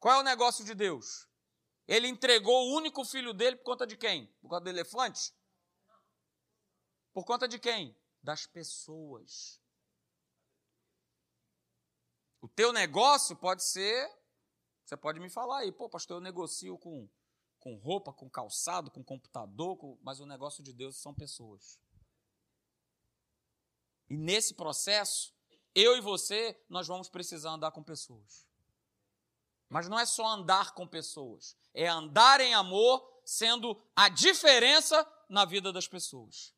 Qual 0.00 0.16
é 0.16 0.18
o 0.18 0.24
negócio 0.24 0.64
de 0.64 0.74
Deus? 0.74 1.28
Ele 1.86 2.08
entregou 2.08 2.66
o 2.66 2.74
único 2.74 3.04
filho 3.04 3.32
dele 3.32 3.54
por 3.54 3.66
conta 3.66 3.86
de 3.86 3.96
quem? 3.96 4.26
Por 4.40 4.48
conta 4.48 4.64
do 4.64 4.70
elefante? 4.70 5.32
Por 7.12 7.24
conta 7.24 7.46
de 7.46 7.60
quem? 7.60 7.96
Das 8.20 8.46
pessoas. 8.48 9.60
Teu 12.56 12.72
negócio 12.72 13.36
pode 13.36 13.62
ser, 13.62 14.10
você 14.84 14.96
pode 14.96 15.20
me 15.20 15.30
falar 15.30 15.58
aí, 15.58 15.70
pô, 15.70 15.88
pastor, 15.88 16.16
eu 16.16 16.20
negocio 16.20 16.76
com 16.78 17.08
com 17.66 17.74
roupa, 17.74 18.12
com 18.12 18.30
calçado, 18.30 18.92
com 18.92 19.02
computador, 19.02 19.76
com... 19.76 19.98
mas 20.00 20.20
o 20.20 20.26
negócio 20.26 20.62
de 20.62 20.72
Deus 20.72 20.98
são 20.98 21.12
pessoas. 21.12 21.80
E 24.08 24.16
nesse 24.16 24.54
processo, 24.54 25.34
eu 25.74 25.96
e 25.96 26.00
você, 26.00 26.56
nós 26.68 26.86
vamos 26.86 27.08
precisar 27.08 27.50
andar 27.50 27.72
com 27.72 27.82
pessoas. 27.82 28.46
Mas 29.68 29.88
não 29.88 29.98
é 29.98 30.06
só 30.06 30.24
andar 30.28 30.74
com 30.74 30.86
pessoas, 30.86 31.56
é 31.74 31.88
andar 31.88 32.40
em 32.40 32.54
amor, 32.54 33.20
sendo 33.24 33.76
a 33.96 34.08
diferença 34.08 35.04
na 35.28 35.44
vida 35.44 35.72
das 35.72 35.88
pessoas. 35.88 36.54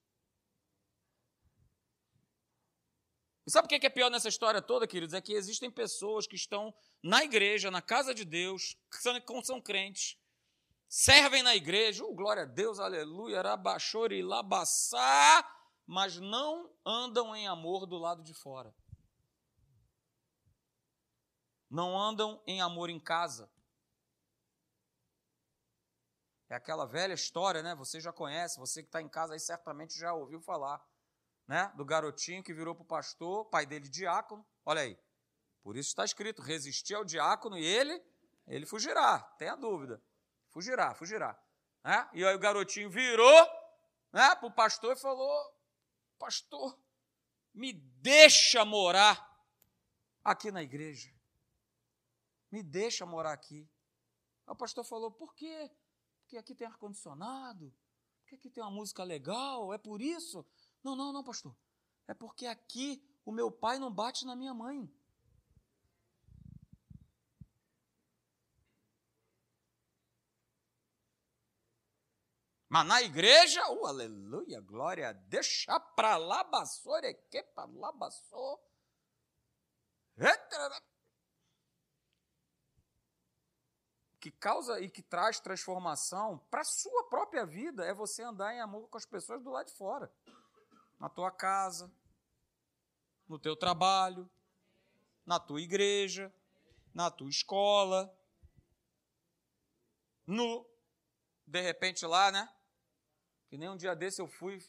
E 3.48 3.50
sabe 3.50 3.64
o 3.64 3.68
que 3.80 3.86
é 3.86 3.88
pior 3.88 4.10
nessa 4.10 4.28
história 4.28 4.60
toda, 4.60 4.86
queridos? 4.86 5.14
É 5.14 5.22
que 5.22 5.32
existem 5.32 5.70
pessoas 5.70 6.26
que 6.26 6.36
estão 6.36 6.70
na 7.02 7.24
igreja, 7.24 7.70
na 7.70 7.80
casa 7.80 8.14
de 8.14 8.22
Deus, 8.22 8.76
que 8.90 8.98
são, 8.98 9.14
são 9.42 9.58
crentes, 9.58 10.18
servem 10.86 11.42
na 11.42 11.56
igreja, 11.56 12.04
oh, 12.04 12.14
glória 12.14 12.42
a 12.42 12.44
Deus, 12.44 12.78
aleluia, 12.78 13.40
rabachori, 13.40 14.20
labaçá, 14.22 15.50
mas 15.86 16.18
não 16.18 16.70
andam 16.84 17.34
em 17.34 17.48
amor 17.48 17.86
do 17.86 17.96
lado 17.96 18.22
de 18.22 18.34
fora. 18.34 18.70
Não 21.70 21.98
andam 21.98 22.42
em 22.46 22.60
amor 22.60 22.90
em 22.90 23.00
casa. 23.00 23.50
É 26.50 26.54
aquela 26.54 26.84
velha 26.84 27.14
história, 27.14 27.62
né? 27.62 27.74
Você 27.76 27.98
já 27.98 28.12
conhece, 28.12 28.60
você 28.60 28.82
que 28.82 28.90
está 28.90 29.00
em 29.00 29.08
casa 29.08 29.32
aí 29.32 29.40
certamente 29.40 29.98
já 29.98 30.12
ouviu 30.12 30.38
falar, 30.42 30.86
né? 31.48 31.72
Do 31.74 31.84
garotinho 31.84 32.44
que 32.44 32.52
virou 32.52 32.74
para 32.74 32.82
o 32.82 32.86
pastor, 32.86 33.46
pai 33.46 33.64
dele 33.64 33.88
diácono. 33.88 34.46
Olha 34.64 34.82
aí. 34.82 34.98
Por 35.62 35.76
isso 35.76 35.88
está 35.88 36.04
escrito: 36.04 36.42
resistir 36.42 36.94
ao 36.94 37.04
diácono 37.04 37.58
e 37.58 37.64
ele, 37.64 38.00
ele 38.46 38.66
fugirá, 38.66 39.20
tenha 39.38 39.56
dúvida. 39.56 40.00
Fugirá, 40.50 40.94
fugirá. 40.94 41.36
Né? 41.82 42.08
E 42.12 42.24
aí 42.24 42.34
o 42.34 42.38
garotinho 42.38 42.90
virou 42.90 43.42
né, 44.12 44.34
para 44.36 44.46
o 44.46 44.52
pastor 44.52 44.92
e 44.92 45.00
falou: 45.00 45.58
Pastor, 46.18 46.78
me 47.54 47.72
deixa 47.72 48.64
morar 48.64 49.26
aqui 50.22 50.50
na 50.50 50.62
igreja. 50.62 51.10
Me 52.50 52.62
deixa 52.62 53.06
morar 53.06 53.32
aqui. 53.32 53.68
Aí 54.46 54.52
o 54.52 54.56
pastor 54.56 54.84
falou: 54.84 55.10
Por 55.10 55.34
quê? 55.34 55.70
Porque 56.20 56.36
aqui 56.36 56.54
tem 56.54 56.66
ar-condicionado, 56.66 57.74
porque 58.20 58.34
aqui 58.34 58.50
tem 58.50 58.62
uma 58.62 58.70
música 58.70 59.02
legal, 59.02 59.72
é 59.72 59.78
por 59.78 60.02
isso? 60.02 60.44
Não, 60.88 60.96
não, 60.96 61.12
não, 61.12 61.22
pastor. 61.22 61.54
É 62.06 62.14
porque 62.14 62.46
aqui 62.46 63.02
o 63.26 63.30
meu 63.30 63.52
pai 63.52 63.78
não 63.78 63.92
bate 63.92 64.24
na 64.24 64.34
minha 64.34 64.54
mãe. 64.54 64.90
Mas 72.70 72.86
na 72.86 73.02
igreja, 73.02 73.66
uh, 73.70 73.86
aleluia, 73.86 74.60
glória, 74.62 75.12
deixa 75.12 75.78
para 75.78 76.16
lá, 76.16 76.42
bassou, 76.44 76.98
que 77.30 77.42
para 77.42 77.68
lá, 77.70 77.92
bassou. 77.92 78.58
Que 84.20 84.30
causa 84.30 84.80
e 84.80 84.90
que 84.90 85.02
traz 85.02 85.38
transformação 85.38 86.38
para 86.50 86.62
a 86.62 86.64
sua 86.64 87.08
própria 87.10 87.44
vida 87.44 87.84
é 87.84 87.92
você 87.92 88.22
andar 88.22 88.54
em 88.54 88.60
amor 88.60 88.88
com 88.88 88.96
as 88.96 89.06
pessoas 89.06 89.42
do 89.42 89.50
lado 89.50 89.66
de 89.66 89.74
fora. 89.74 90.10
Na 90.98 91.08
tua 91.08 91.30
casa, 91.30 91.92
no 93.28 93.38
teu 93.38 93.56
trabalho, 93.56 94.28
na 95.24 95.38
tua 95.38 95.60
igreja, 95.60 96.32
na 96.94 97.10
tua 97.10 97.28
escola, 97.28 98.12
no, 100.26 100.66
de 101.46 101.60
repente 101.60 102.04
lá, 102.04 102.32
né? 102.32 102.52
Que 103.48 103.56
nem 103.56 103.68
um 103.68 103.76
dia 103.76 103.94
desse 103.94 104.20
eu 104.20 104.26
fui, 104.26 104.62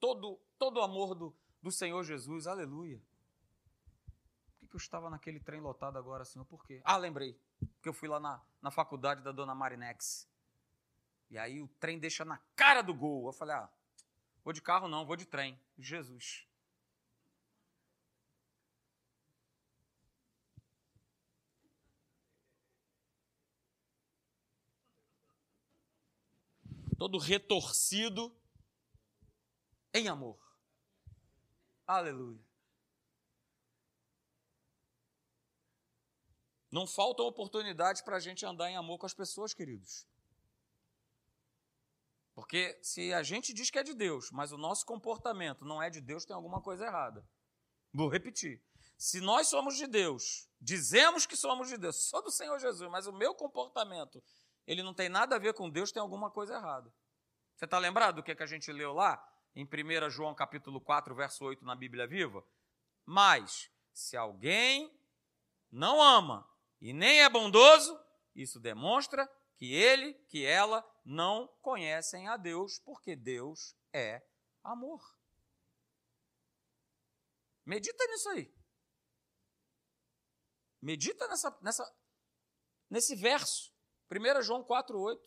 todo, 0.00 0.40
todo 0.58 0.78
o 0.78 0.82
amor 0.82 1.14
do, 1.14 1.34
do 1.62 1.70
Senhor 1.70 2.02
Jesus, 2.02 2.46
aleluia. 2.46 3.00
Por 4.50 4.58
que, 4.58 4.66
que 4.66 4.76
eu 4.76 4.78
estava 4.78 5.08
naquele 5.08 5.40
trem 5.40 5.60
lotado 5.60 5.96
agora, 5.96 6.24
Senhor? 6.24 6.44
Por 6.44 6.64
quê? 6.64 6.80
Ah, 6.84 6.96
lembrei. 6.96 7.40
Porque 7.74 7.88
eu 7.88 7.94
fui 7.94 8.08
lá 8.08 8.18
na, 8.18 8.42
na 8.60 8.70
faculdade 8.70 9.22
da 9.22 9.32
dona 9.32 9.54
Marinex. 9.54 10.28
E 11.30 11.38
aí 11.38 11.62
o 11.62 11.68
trem 11.80 11.98
deixa 11.98 12.24
na 12.24 12.38
cara 12.56 12.82
do 12.82 12.94
gol. 12.94 13.26
Eu 13.26 13.32
falei, 13.32 13.54
ah, 13.54 13.70
vou 14.48 14.52
de 14.54 14.62
carro 14.62 14.88
não, 14.88 15.04
vou 15.04 15.14
de 15.14 15.26
trem. 15.26 15.60
Jesus. 15.78 16.46
todo 26.96 27.16
retorcido 27.16 28.36
em 29.94 30.08
amor. 30.08 30.36
Aleluia. 31.86 32.44
Não 36.72 36.88
faltam 36.88 37.24
oportunidades 37.26 38.02
para 38.02 38.16
a 38.16 38.20
gente 38.20 38.44
andar 38.44 38.68
em 38.68 38.76
amor 38.76 38.98
com 38.98 39.06
as 39.06 39.14
pessoas, 39.14 39.54
queridos. 39.54 40.08
Porque 42.38 42.78
se 42.80 43.12
a 43.12 43.20
gente 43.20 43.52
diz 43.52 43.68
que 43.68 43.80
é 43.80 43.82
de 43.82 43.92
Deus, 43.92 44.30
mas 44.30 44.52
o 44.52 44.56
nosso 44.56 44.86
comportamento 44.86 45.64
não 45.64 45.82
é 45.82 45.90
de 45.90 46.00
Deus, 46.00 46.24
tem 46.24 46.36
alguma 46.36 46.62
coisa 46.62 46.86
errada. 46.86 47.28
Vou 47.92 48.08
repetir. 48.08 48.62
Se 48.96 49.20
nós 49.20 49.48
somos 49.48 49.76
de 49.76 49.88
Deus, 49.88 50.48
dizemos 50.60 51.26
que 51.26 51.36
somos 51.36 51.68
de 51.68 51.76
Deus, 51.76 51.96
sou 52.08 52.22
do 52.22 52.30
Senhor 52.30 52.56
Jesus, 52.60 52.88
mas 52.92 53.08
o 53.08 53.12
meu 53.12 53.34
comportamento 53.34 54.22
ele 54.68 54.84
não 54.84 54.94
tem 54.94 55.08
nada 55.08 55.34
a 55.34 55.38
ver 55.40 55.52
com 55.52 55.68
Deus, 55.68 55.90
tem 55.90 56.00
alguma 56.00 56.30
coisa 56.30 56.54
errada. 56.54 56.94
Você 57.56 57.64
está 57.64 57.76
lembrado 57.76 58.14
do 58.14 58.22
que, 58.22 58.36
que 58.36 58.42
a 58.44 58.46
gente 58.46 58.70
leu 58.70 58.92
lá? 58.92 59.20
Em 59.56 59.64
1 59.64 60.08
João 60.08 60.32
capítulo 60.32 60.80
4, 60.80 61.12
verso 61.16 61.44
8, 61.44 61.64
na 61.64 61.74
Bíblia 61.74 62.06
Viva? 62.06 62.46
Mas, 63.04 63.68
se 63.92 64.16
alguém 64.16 64.96
não 65.72 66.00
ama 66.00 66.48
e 66.80 66.92
nem 66.92 67.20
é 67.20 67.28
bondoso, 67.28 67.98
isso 68.32 68.60
demonstra 68.60 69.28
que 69.58 69.74
ele, 69.74 70.14
que 70.28 70.46
ela 70.46 70.88
não 71.04 71.48
conhecem 71.60 72.28
a 72.28 72.36
Deus, 72.36 72.78
porque 72.78 73.16
Deus 73.16 73.76
é 73.92 74.24
amor. 74.62 75.02
Medita 77.66 78.06
nisso 78.06 78.28
aí. 78.30 78.54
Medita 80.80 81.26
nessa, 81.26 81.58
nessa, 81.60 81.96
nesse 82.88 83.16
verso. 83.16 83.74
1 84.10 84.42
João 84.42 84.64
4,8. 84.64 85.20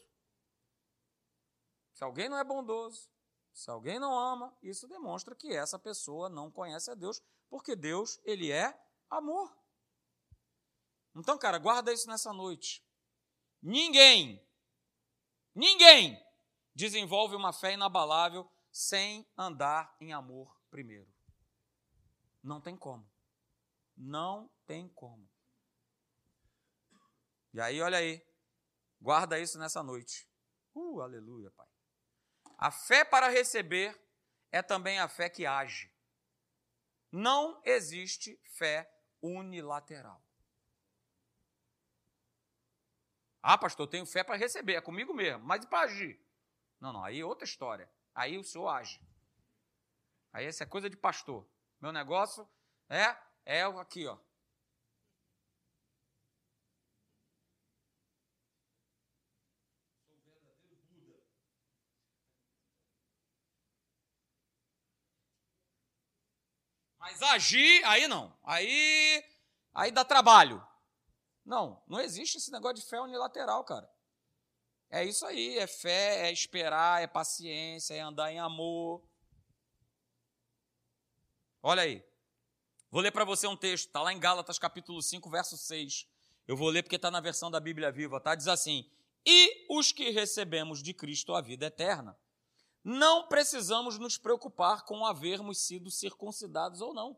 Se 1.94 2.04
alguém 2.06 2.30
não 2.30 2.38
é 2.38 2.44
bondoso, 2.44 3.12
se 3.54 3.70
alguém 3.70 4.00
não 4.00 4.18
ama, 4.18 4.58
isso 4.64 4.88
demonstra 4.88 5.36
que 5.36 5.54
essa 5.54 5.78
pessoa 5.78 6.30
não 6.30 6.50
conhece 6.50 6.90
a 6.90 6.96
Deus, 6.96 7.22
porque 7.50 7.76
Deus, 7.76 8.18
ele 8.24 8.50
é 8.50 8.74
amor. 9.10 9.54
Então, 11.14 11.38
cara, 11.38 11.60
guarda 11.60 11.92
isso 11.92 12.08
nessa 12.08 12.32
noite. 12.32 12.82
Ninguém, 13.62 14.44
ninguém 15.54 16.20
desenvolve 16.74 17.36
uma 17.36 17.54
fé 17.54 17.74
inabalável 17.74 18.50
sem 18.72 19.28
andar 19.38 19.96
em 20.00 20.14
amor 20.14 20.60
primeiro. 20.70 21.12
Não 22.42 22.60
tem 22.60 22.76
como. 22.76 23.10
Não 23.96 24.50
tem 24.66 24.88
como. 24.90 25.30
E 27.54 27.60
aí, 27.60 27.82
olha 27.82 27.98
aí, 27.98 28.26
Guarda 29.02 29.40
isso 29.40 29.58
nessa 29.58 29.82
noite. 29.82 30.30
Uh, 30.76 31.02
aleluia, 31.02 31.50
Pai. 31.52 31.68
A 32.56 32.70
fé 32.70 33.04
para 33.04 33.28
receber 33.28 34.00
é 34.52 34.62
também 34.62 35.00
a 35.00 35.08
fé 35.08 35.28
que 35.28 35.44
age. 35.44 35.92
Não 37.12 37.60
existe 37.66 38.40
fé 38.46 38.88
unilateral. 39.20 40.24
Ah, 43.44 43.58
pastor, 43.58 43.86
eu 43.86 43.90
tenho 43.90 44.06
fé 44.06 44.24
para 44.24 44.36
receber, 44.36 44.76
é 44.76 44.82
comigo 44.82 45.14
mesmo, 45.14 45.44
mas 45.44 45.64
e 45.64 45.68
para 45.68 45.86
agir? 45.86 46.20
Não, 46.80 46.94
não, 46.94 47.04
aí 47.04 47.20
é 47.20 47.26
outra 47.26 47.46
história. 47.46 47.90
Aí 48.14 48.38
o 48.38 48.44
senhor 48.44 48.68
age. 48.68 49.02
Aí 50.34 50.46
essa 50.46 50.64
é 50.64 50.68
coisa 50.68 50.90
de 50.90 50.98
pastor. 50.98 51.48
Meu 51.80 51.92
negócio 51.92 52.48
é, 52.90 53.16
é 53.46 53.64
aqui, 53.64 54.06
ó. 54.08 54.18
Mas 67.00 67.22
agir, 67.24 67.84
aí 67.86 68.08
não. 68.08 68.38
Aí, 68.44 69.24
aí 69.74 69.92
dá 69.92 70.06
trabalho. 70.06 70.66
Não, 71.46 71.82
não 71.88 72.00
existe 72.00 72.38
esse 72.38 72.52
negócio 72.52 72.76
de 72.76 72.90
fé 72.90 73.00
unilateral, 73.02 73.64
cara. 73.64 73.90
É 74.90 75.06
isso 75.06 75.26
aí, 75.26 75.58
é 75.58 75.68
fé, 75.68 76.28
é 76.28 76.32
esperar, 76.32 77.02
é 77.02 77.08
paciência, 77.08 77.94
é 77.94 78.02
andar 78.02 78.32
em 78.32 78.40
amor. 78.40 79.02
Olha 81.64 81.84
aí. 81.84 82.04
Vou 82.90 83.02
ler 83.02 83.12
para 83.12 83.24
você 83.24 83.48
um 83.48 83.56
texto, 83.56 83.88
está 83.88 84.02
lá 84.02 84.12
em 84.12 84.20
Gálatas 84.20 84.60
capítulo 84.60 85.02
5, 85.02 85.30
verso 85.30 85.58
6. 85.58 86.08
Eu 86.46 86.58
vou 86.58 86.70
ler 86.70 86.84
porque 86.84 86.98
está 86.98 87.10
na 87.10 87.22
versão 87.22 87.50
da 87.50 87.60
Bíblia 87.60 87.92
Viva, 87.92 88.20
tá? 88.20 88.36
Diz 88.36 88.50
assim: 88.50 88.92
E 89.26 89.66
os 89.70 89.94
que 89.94 90.10
recebemos 90.10 90.84
de 90.84 90.94
Cristo 90.94 91.34
a 91.34 91.42
vida 91.42 91.68
eterna, 91.68 92.20
não 92.84 93.28
precisamos 93.28 93.98
nos 93.98 94.18
preocupar 94.18 94.84
com 94.84 95.06
havermos 95.06 95.60
sido 95.60 95.90
circuncidados 95.90 96.82
ou 96.82 96.94
não. 96.94 97.18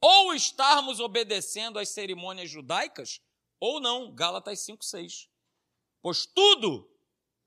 Ou 0.00 0.32
estarmos 0.34 0.98
obedecendo 1.00 1.78
às 1.78 1.90
cerimônias 1.90 2.48
judaicas, 2.48 3.20
ou 3.58 3.80
não. 3.80 4.12
Gálatas 4.14 4.60
5, 4.60 4.84
6. 4.84 5.28
Pois 6.00 6.24
tudo, 6.24 6.90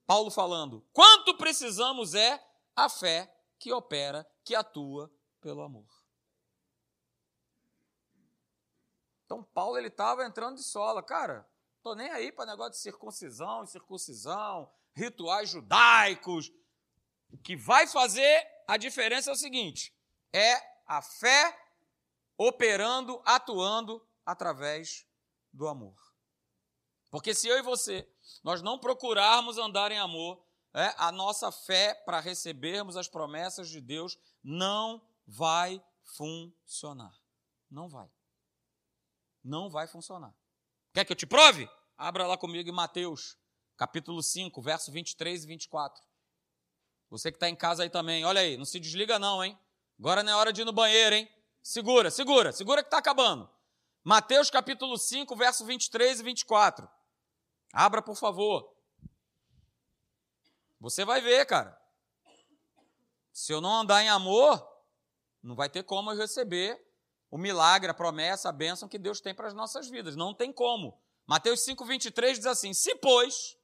Paulo 0.06 0.30
falando, 0.30 0.86
quanto 0.94 1.36
precisamos 1.36 2.14
é 2.14 2.44
a 2.76 2.88
fé 2.88 3.34
que 3.58 3.74
opera, 3.74 4.30
que 4.44 4.54
atua 4.54 5.12
pelo 5.42 5.62
amor. 5.62 5.88
Então 9.26 9.44
Paulo 9.44 9.78
ele 9.78 9.88
estava 9.88 10.26
entrando 10.26 10.58
de 10.58 10.64
sola, 10.64 11.02
cara. 11.02 11.50
Tô 11.82 11.96
nem 11.96 12.10
aí 12.12 12.32
para 12.32 12.46
negócio 12.46 12.74
de 12.74 12.78
circuncisão, 12.78 13.66
circuncisão, 13.66 14.72
rituais 14.94 15.50
judaicos. 15.50 16.52
O 17.32 17.38
que 17.38 17.56
vai 17.56 17.88
fazer 17.88 18.48
a 18.68 18.78
diferença 18.78 19.32
é 19.32 19.34
o 19.34 19.38
seguinte: 19.38 19.94
é 20.32 20.62
a 20.86 21.02
fé 21.02 21.63
operando, 22.48 23.22
atuando 23.26 24.06
através 24.26 25.08
do 25.52 25.68
amor. 25.68 25.96
Porque 27.10 27.34
se 27.34 27.48
eu 27.48 27.58
e 27.58 27.62
você, 27.62 28.08
nós 28.44 28.62
não 28.62 28.78
procurarmos 28.78 29.58
andar 29.58 29.92
em 29.92 30.00
amor, 30.00 30.44
é, 30.74 30.94
a 30.98 31.12
nossa 31.12 31.52
fé 31.52 31.94
para 31.94 32.20
recebermos 32.20 32.98
as 32.98 33.08
promessas 33.08 33.70
de 33.70 33.80
Deus 33.80 34.18
não 34.44 35.02
vai 35.26 35.82
funcionar. 36.04 37.14
Não 37.70 37.88
vai. 37.88 38.12
Não 39.44 39.70
vai 39.70 39.88
funcionar. 39.88 40.36
Quer 40.94 41.06
que 41.06 41.14
eu 41.14 41.18
te 41.18 41.26
prove? 41.26 41.70
Abra 41.98 42.28
lá 42.28 42.38
comigo 42.38 42.68
em 42.68 42.74
Mateus, 42.74 43.38
capítulo 43.78 44.22
5, 44.22 44.62
verso 44.62 44.92
23 44.92 45.44
e 45.44 45.48
24. 45.48 46.04
Você 47.10 47.32
que 47.32 47.38
está 47.38 47.48
em 47.48 47.56
casa 47.56 47.84
aí 47.84 47.90
também, 47.90 48.26
olha 48.26 48.42
aí, 48.42 48.58
não 48.58 48.66
se 48.66 48.80
desliga 48.80 49.20
não, 49.20 49.44
hein? 49.44 49.58
Agora 50.00 50.24
não 50.24 50.34
é 50.34 50.36
hora 50.36 50.52
de 50.52 50.62
ir 50.62 50.66
no 50.66 50.74
banheiro, 50.74 51.16
hein? 51.16 51.30
Segura, 51.64 52.12
segura, 52.12 52.52
segura 52.52 52.84
que 52.84 52.88
está 52.88 52.98
acabando. 52.98 53.50
Mateus 54.04 54.50
capítulo 54.50 54.98
5, 54.98 55.34
verso 55.34 55.66
23 55.66 56.20
e 56.20 56.24
24. 56.24 56.90
Abra, 57.72 58.02
por 58.02 58.18
favor. 58.18 58.76
Você 60.82 61.06
vai 61.06 61.22
ver, 61.22 61.46
cara. 61.46 61.82
Se 63.32 63.54
eu 63.54 63.62
não 63.62 63.74
andar 63.80 64.04
em 64.04 64.10
amor, 64.10 64.62
não 65.42 65.56
vai 65.56 65.70
ter 65.70 65.84
como 65.84 66.12
eu 66.12 66.18
receber 66.18 66.86
o 67.32 67.38
milagre, 67.38 67.90
a 67.90 67.94
promessa, 67.94 68.50
a 68.50 68.52
bênção 68.52 68.90
que 68.90 69.00
Deus 69.00 69.22
tem 69.22 69.34
para 69.34 69.48
as 69.48 69.54
nossas 69.54 69.90
vidas. 69.90 70.18
Não 70.18 70.34
tem 70.34 70.52
como. 70.52 71.02
Mateus 71.26 71.64
5, 71.64 71.86
23 71.86 72.40
diz 72.40 72.46
assim: 72.46 72.74
Se, 72.74 72.94
pois, 72.96 73.58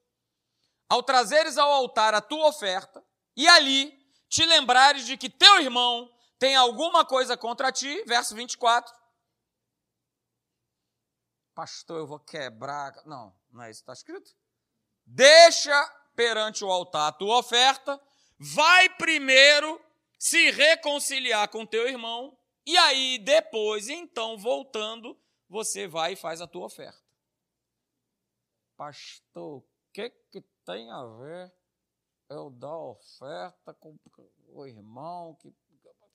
ao 0.88 1.04
trazeres 1.04 1.58
ao 1.58 1.70
altar 1.70 2.14
a 2.14 2.22
tua 2.22 2.48
oferta, 2.48 3.04
e 3.36 3.46
ali 3.46 3.92
te 4.30 4.46
lembrares 4.46 5.06
de 5.06 5.18
que 5.18 5.30
teu 5.30 5.60
irmão 5.60 6.10
tem 6.40 6.56
alguma 6.56 7.06
coisa 7.06 7.36
contra 7.38 7.72
ti, 7.72 8.04
verso 8.06 8.34
24. 8.34 8.98
Pastor, 11.54 12.00
eu 12.00 12.08
vou 12.08 12.20
quebrar. 12.20 12.94
Não, 13.06 13.36
não 13.52 13.64
é 13.64 13.70
isso 13.70 13.84
que 13.84 13.92
está 13.92 13.94
escrito. 13.94 14.34
Deixa 15.06 15.78
perante 16.16 16.64
o 16.64 16.72
altar 16.72 17.10
a 17.10 17.12
tua 17.12 17.38
oferta, 17.38 18.02
vai 18.38 18.90
primeiro 18.96 19.82
se 20.18 20.52
reconciliar 20.52 21.50
com 21.50 21.66
teu 21.66 21.88
irmão, 21.88 22.38
e 22.66 22.78
aí 22.78 23.18
depois, 23.18 23.88
então, 23.88 24.38
voltando, 24.38 25.18
você 25.48 25.88
vai 25.88 26.14
e 26.14 26.18
faz 26.18 26.42
a 26.42 26.48
tua 26.48 26.66
oferta. 26.66 27.02
Pastor, 28.76 29.58
o 29.58 29.68
que, 29.94 30.10
que 30.32 30.42
tem 30.66 30.92
a 30.92 31.06
ver 31.06 31.54
eu 32.30 32.50
dar 32.50 32.78
oferta 32.78 33.74
com 33.74 33.98
o 34.50 34.66
irmão 34.66 35.36
que 35.36 35.54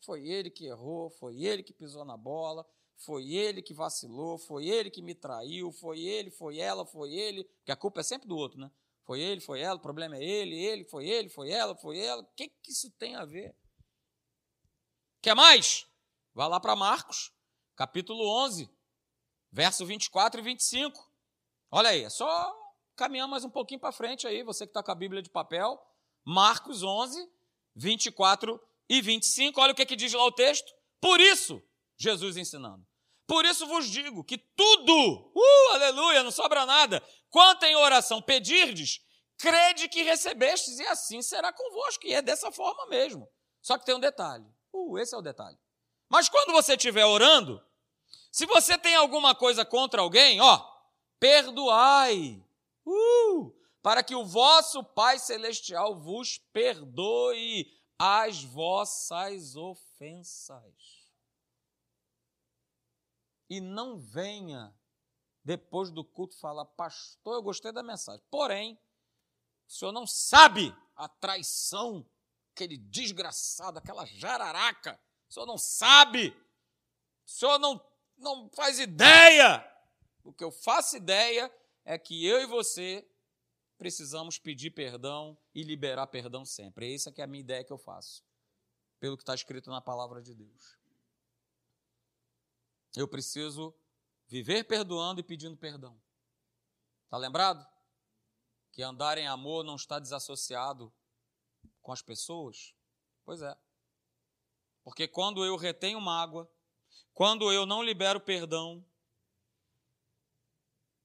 foi 0.05 0.27
ele 0.27 0.51
que 0.51 0.67
errou, 0.67 1.11
foi 1.11 1.43
ele 1.43 1.62
que 1.62 1.73
pisou 1.73 2.05
na 2.05 2.17
bola, 2.17 2.67
foi 2.97 3.33
ele 3.33 3.62
que 3.62 3.75
vacilou, 3.75 4.38
foi 4.38 4.69
ele 4.69 4.90
que 4.90 5.03
me 5.03 5.14
traiu, 5.14 5.73
foi 5.73 6.01
ele, 6.01 6.31
foi 6.31 6.59
ela, 6.59 6.87
foi 6.87 7.12
ele, 7.12 7.45
que 7.64 7.73
a 7.73 7.77
culpa 7.77 8.01
é 8.01 8.03
sempre 8.03 8.29
do 8.29 8.37
outro, 8.37 8.59
né? 8.59 8.71
Foi 9.05 9.21
ele, 9.21 9.40
foi 9.40 9.61
ela, 9.61 9.77
o 9.77 9.83
problema 9.83 10.17
é 10.17 10.23
ele, 10.23 10.55
ele, 10.55 10.85
foi 10.85 11.07
ele, 11.07 11.29
foi 11.29 11.51
ela, 11.51 11.75
foi 11.77 11.99
ela. 11.99 12.23
O 12.23 12.27
que, 12.35 12.49
que 12.49 12.71
isso 12.71 12.90
tem 12.93 13.14
a 13.17 13.25
ver? 13.25 13.55
Quer 15.21 15.35
mais? 15.35 15.87
Vá 16.33 16.47
lá 16.47 16.59
para 16.59 16.75
Marcos, 16.75 17.31
capítulo 17.77 18.27
11, 18.45 18.71
verso 19.53 19.85
24 19.85 20.40
e 20.40 20.45
25. 20.45 21.12
Olha 21.71 21.90
aí, 21.90 22.05
é 22.05 22.11
só 22.11 22.55
caminhar 22.97 23.29
mais 23.29 23.45
um 23.45 23.51
pouquinho 23.51 23.81
para 23.81 23.93
frente 23.93 24.27
aí, 24.27 24.43
você 24.43 24.67
que 24.67 24.71
está 24.71 24.83
com 24.83 24.90
a 24.90 24.95
Bíblia 24.95 25.21
de 25.21 25.29
papel. 25.29 25.79
Marcos 26.25 26.83
11, 26.83 27.31
24 27.75 28.59
e 28.59 28.74
25, 29.01 29.61
olha 29.61 29.73
o 29.73 29.75
que, 29.75 29.87
que 29.87 29.97
diz 29.97 30.12
lá 30.12 30.25
o 30.25 30.33
texto. 30.33 30.73
Por 31.01 31.20
isso, 31.20 31.62
Jesus 31.97 32.37
ensinando. 32.37 32.87
Por 33.27 33.44
isso 33.44 33.66
vos 33.66 33.88
digo 33.88 34.23
que 34.23 34.37
tudo, 34.37 35.33
uh, 35.35 35.73
aleluia, 35.73 36.23
não 36.23 36.31
sobra 36.31 36.66
nada, 36.66 37.03
quanto 37.31 37.64
em 37.64 37.75
oração 37.75 38.20
pedirdes, 38.20 39.01
crede 39.38 39.88
que 39.88 40.03
recebestes, 40.03 40.79
e 40.79 40.87
assim 40.87 41.23
será 41.23 41.53
convosco. 41.53 42.07
E 42.07 42.14
é 42.14 42.20
dessa 42.20 42.53
forma 42.53 42.87
mesmo. 42.87 43.29
Só 43.62 43.79
que 43.79 43.87
tem 43.87 43.94
um 43.94 44.01
detalhe. 44.01 44.44
Uh, 44.73 44.99
esse 44.99 45.14
é 45.14 45.18
o 45.18 45.23
detalhe. 45.23 45.59
Mas 46.09 46.29
quando 46.29 46.53
você 46.53 46.75
estiver 46.75 47.07
orando, 47.07 47.64
se 48.31 48.44
você 48.47 48.77
tem 48.77 48.94
alguma 48.94 49.35
coisa 49.35 49.64
contra 49.64 50.03
alguém, 50.03 50.40
ó, 50.40 50.62
perdoai. 51.18 52.42
Uh, 52.87 53.55
para 53.83 54.03
que 54.03 54.14
o 54.14 54.25
vosso 54.25 54.83
Pai 54.83 55.18
Celestial 55.18 55.99
vos 55.99 56.38
perdoe 56.53 57.66
as 57.99 58.43
vossas 58.43 59.57
ofensas. 59.57 61.05
E 63.49 63.61
não 63.61 63.99
venha 63.99 64.75
depois 65.45 65.91
do 65.91 66.03
culto 66.03 66.37
falar, 66.39 66.65
pastor, 66.65 67.35
eu 67.35 67.43
gostei 67.43 67.71
da 67.71 67.83
mensagem. 67.83 68.25
Porém, 68.31 68.79
o 69.69 69.73
senhor 69.73 69.93
não 69.93 70.07
sabe 70.07 70.75
a 70.97 71.09
traição, 71.09 72.05
aquele 72.53 72.79
desgraçado, 72.79 73.79
aquela 73.79 74.07
jararaca. 74.07 74.99
O 75.29 75.33
senhor 75.33 75.47
não 75.47 75.59
sabe. 75.59 76.31
O 77.27 77.31
senhor 77.31 77.59
não, 77.59 77.85
não 78.17 78.49
faz 78.51 78.79
ideia. 78.79 79.71
O 80.23 80.33
que 80.33 80.42
eu 80.42 80.51
faço 80.51 80.97
ideia 80.97 81.53
é 81.85 81.99
que 81.99 82.27
eu 82.27 82.40
e 82.40 82.47
você 82.47 83.07
precisamos 83.85 84.39
pedir 84.39 84.71
perdão 84.71 85.37
e 85.55 85.63
liberar 85.63 86.07
perdão 86.07 86.43
sempre. 86.43 86.95
Essa 86.95 87.13
é 87.15 87.23
a 87.23 87.27
minha 87.27 87.43
ideia 87.43 87.63
que 87.63 87.71
eu 87.71 87.77
faço, 87.77 88.25
pelo 88.99 89.15
que 89.15 89.23
está 89.23 89.35
escrito 89.35 89.69
na 89.69 89.79
palavra 89.79 90.23
de 90.23 90.35
Deus. 90.35 90.79
Eu 92.97 93.07
preciso 93.07 93.75
viver 94.27 94.65
perdoando 94.65 95.21
e 95.21 95.23
pedindo 95.23 95.55
perdão. 95.55 96.01
Está 97.05 97.19
lembrado? 97.19 97.63
Que 98.73 98.83
andar 98.83 99.19
em 99.19 99.27
amor 99.27 99.63
não 99.63 99.77
está 99.77 99.99
desassociado 99.99 100.91
com 101.83 101.93
as 101.93 102.01
pessoas? 102.01 102.75
Pois 103.23 103.43
é. 103.43 103.55
Porque 104.83 105.07
quando 105.07 105.45
eu 105.45 105.57
retenho 105.57 106.01
mágoa, 106.01 106.51
quando 107.13 107.53
eu 107.53 107.67
não 107.67 107.83
libero 107.83 108.19
perdão, 108.19 108.83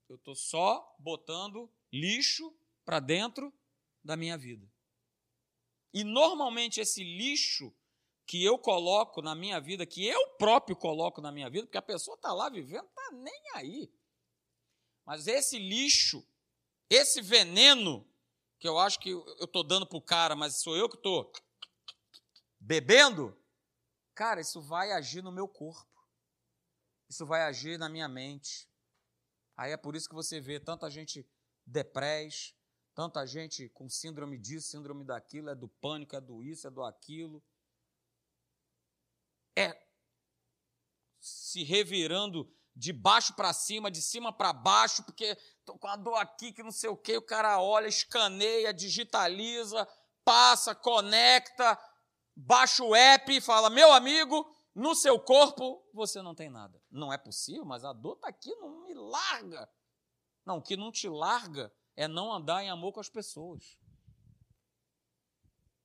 eu 0.08 0.16
estou 0.16 0.34
só 0.34 0.96
botando 0.98 1.70
lixo 1.92 2.58
para 2.90 3.00
dentro 3.00 3.54
da 4.04 4.18
minha 4.18 4.36
vida. 4.36 4.68
E 5.94 6.04
normalmente 6.04 6.82
esse 6.82 7.04
lixo 7.04 7.72
que 8.26 8.44
eu 8.44 8.58
coloco 8.58 9.22
na 9.22 9.36
minha 9.36 9.62
vida, 9.62 9.86
que 9.86 10.08
eu 10.08 10.30
próprio 10.40 10.76
coloco 10.76 11.22
na 11.22 11.32
minha 11.32 11.52
vida, 11.52 11.68
porque 11.68 11.78
a 11.78 11.84
pessoa 11.84 12.16
está 12.16 12.34
lá 12.34 12.50
vivendo, 12.50 12.88
está 12.88 13.12
nem 13.12 13.42
aí. 13.54 13.94
Mas 15.06 15.28
esse 15.28 15.60
lixo, 15.60 16.28
esse 16.90 17.22
veneno, 17.22 18.12
que 18.58 18.68
eu 18.68 18.80
acho 18.80 19.00
que 19.00 19.12
eu 19.12 19.24
estou 19.40 19.64
dando 19.64 19.86
para 19.86 19.98
o 20.00 20.02
cara, 20.02 20.36
mas 20.36 20.56
sou 20.60 20.76
eu 20.76 20.90
que 20.90 20.98
estou 20.98 21.32
bebendo, 22.60 23.40
cara, 24.16 24.42
isso 24.42 24.60
vai 24.64 24.94
agir 24.94 25.22
no 25.22 25.32
meu 25.32 25.48
corpo. 25.48 25.88
Isso 27.08 27.24
vai 27.24 27.44
agir 27.44 27.78
na 27.78 27.88
minha 27.88 28.08
mente. 28.08 28.68
Aí 29.56 29.74
é 29.74 29.78
por 29.78 29.96
isso 29.96 30.10
que 30.10 30.16
você 30.16 30.42
vê 30.42 30.60
tanta 30.60 30.90
gente 30.90 31.24
depressa, 31.64 32.58
tanta 32.96 33.26
gente 33.26 33.70
com 33.70 33.90
síndrome 33.90 34.38
disso, 34.38 34.70
síndrome 34.70 35.04
daquilo, 35.04 35.50
é 35.50 35.56
do 35.56 35.68
pânico, 35.68 36.16
é 36.16 36.22
do 36.22 36.44
isso, 36.44 36.68
é 36.68 36.70
do 36.70 36.84
aquilo 36.84 37.44
é 39.60 39.78
se 41.20 41.64
revirando 41.64 42.50
de 42.74 42.94
baixo 42.94 43.36
para 43.36 43.52
cima, 43.52 43.92
de 43.92 44.02
cima 44.02 44.32
para 44.32 44.54
baixo, 44.54 45.04
porque 45.04 45.38
tô 45.66 45.78
com 45.78 45.88
a 45.88 45.98
dor 45.98 46.16
aqui 46.16 46.54
que 46.54 46.64
não 46.64 46.72
sei 46.72 46.90
o 46.90 46.96
que, 46.96 47.18
o 47.18 47.22
cara 47.22 47.62
olha, 47.62 47.88
escaneia, 47.88 48.74
digitaliza, 48.74 49.88
passa, 50.24 50.74
conecta, 50.74 51.78
baixa 52.34 52.84
o 52.84 52.96
app 52.96 53.36
e 53.36 53.42
fala: 53.42 53.70
"Meu 53.70 53.92
amigo, 53.92 54.50
no 54.74 54.96
seu 54.96 55.20
corpo 55.20 55.86
você 55.94 56.22
não 56.22 56.34
tem 56.34 56.50
nada". 56.50 56.82
Não 56.90 57.12
é 57.12 57.18
possível, 57.18 57.66
mas 57.66 57.84
a 57.84 57.92
dor 57.92 58.16
está 58.16 58.30
aqui, 58.30 58.56
não 58.56 58.86
me 58.86 58.94
larga. 58.94 59.70
Não, 60.46 60.58
o 60.58 60.62
que 60.62 60.78
não 60.78 60.92
te 60.92 61.10
larga 61.10 61.72
é 62.00 62.08
não 62.08 62.32
andar 62.32 62.64
em 62.64 62.70
amor 62.70 62.94
com 62.94 63.02
as 63.02 63.10
pessoas. 63.10 63.78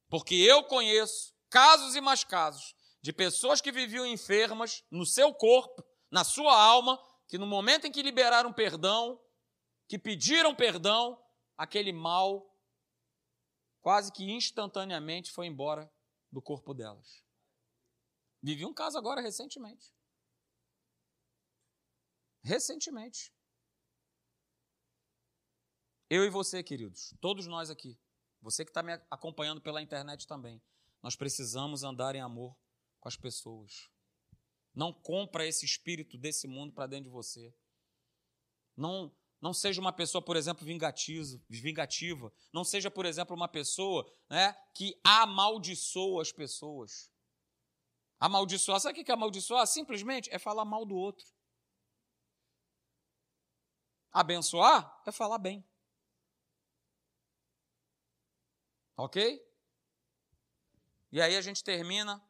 Porque 0.09 0.37
eu 0.37 0.63
conheço 0.63 1.35
casos 1.51 1.97
e 1.97 2.01
mais 2.01 2.23
casos 2.23 2.77
de 3.03 3.13
pessoas 3.13 3.61
que 3.61 3.73
viviam 3.73 4.07
enfermas 4.07 4.85
no 4.93 5.05
seu 5.05 5.35
corpo, 5.35 5.85
na 6.09 6.23
sua 6.23 6.57
alma, 6.57 7.05
que 7.27 7.37
no 7.37 7.49
momento 7.49 7.89
em 7.89 7.91
que 7.91 8.01
liberaram 8.01 8.53
perdão, 8.53 9.21
que 9.89 9.99
pediram 9.99 10.55
perdão, 10.55 11.21
aquele 11.59 11.93
mal 11.93 12.49
quase 13.81 14.13
que 14.13 14.31
instantaneamente 14.31 15.33
foi 15.33 15.49
embora 15.49 15.93
do 16.31 16.41
corpo 16.41 16.73
delas. 16.73 17.25
Vivi 18.41 18.65
um 18.65 18.73
caso 18.73 18.97
agora 18.97 19.21
recentemente. 19.21 19.93
Recentemente. 22.41 23.34
Eu 26.15 26.25
e 26.25 26.31
você, 26.31 26.63
queridos, 26.63 27.13
todos 27.21 27.49
nós 27.49 27.71
aqui, 27.71 27.99
você 28.41 28.65
que 28.65 28.71
está 28.71 28.85
me 28.85 28.93
acompanhando 29.11 29.61
pela 29.61 29.83
internet 29.83 30.29
também, 30.29 30.63
nós 31.03 31.17
precisamos 31.17 31.83
andar 31.83 32.15
em 32.15 32.21
amor 32.21 32.57
com 33.01 33.09
as 33.09 33.17
pessoas. 33.17 33.91
Não 34.73 34.93
compra 34.93 35.45
esse 35.45 35.65
espírito 35.67 36.17
desse 36.17 36.47
mundo 36.47 36.73
para 36.73 36.87
dentro 36.87 37.07
de 37.07 37.11
você. 37.11 37.53
Não 38.77 39.13
não 39.41 39.53
seja 39.53 39.81
uma 39.81 39.93
pessoa, 39.93 40.23
por 40.23 40.37
exemplo, 40.37 40.65
vingativa. 40.65 42.33
Não 42.53 42.63
seja, 42.63 42.93
por 42.93 43.07
exemplo, 43.07 43.35
uma 43.35 43.49
pessoa 43.49 44.09
né, 44.31 44.53
que 44.73 44.97
amaldiçoa 45.03 46.23
as 46.23 46.31
pessoas. 46.31 47.11
Amaldiçoar, 48.21 48.79
sabe 48.79 49.01
o 49.01 49.05
que 49.05 49.11
é 49.11 49.15
amaldiçoar? 49.15 49.67
Simplesmente 49.67 50.31
é 50.33 50.39
falar 50.39 50.65
mal 50.65 50.87
do 50.87 50.95
outro. 50.95 51.27
Abençoar 54.13 55.03
é 55.05 55.11
falar 55.11 55.39
bem. 55.39 55.63
Ok? 58.97 59.45
E 61.11 61.21
aí 61.21 61.37
a 61.37 61.41
gente 61.41 61.63
termina 61.63 62.25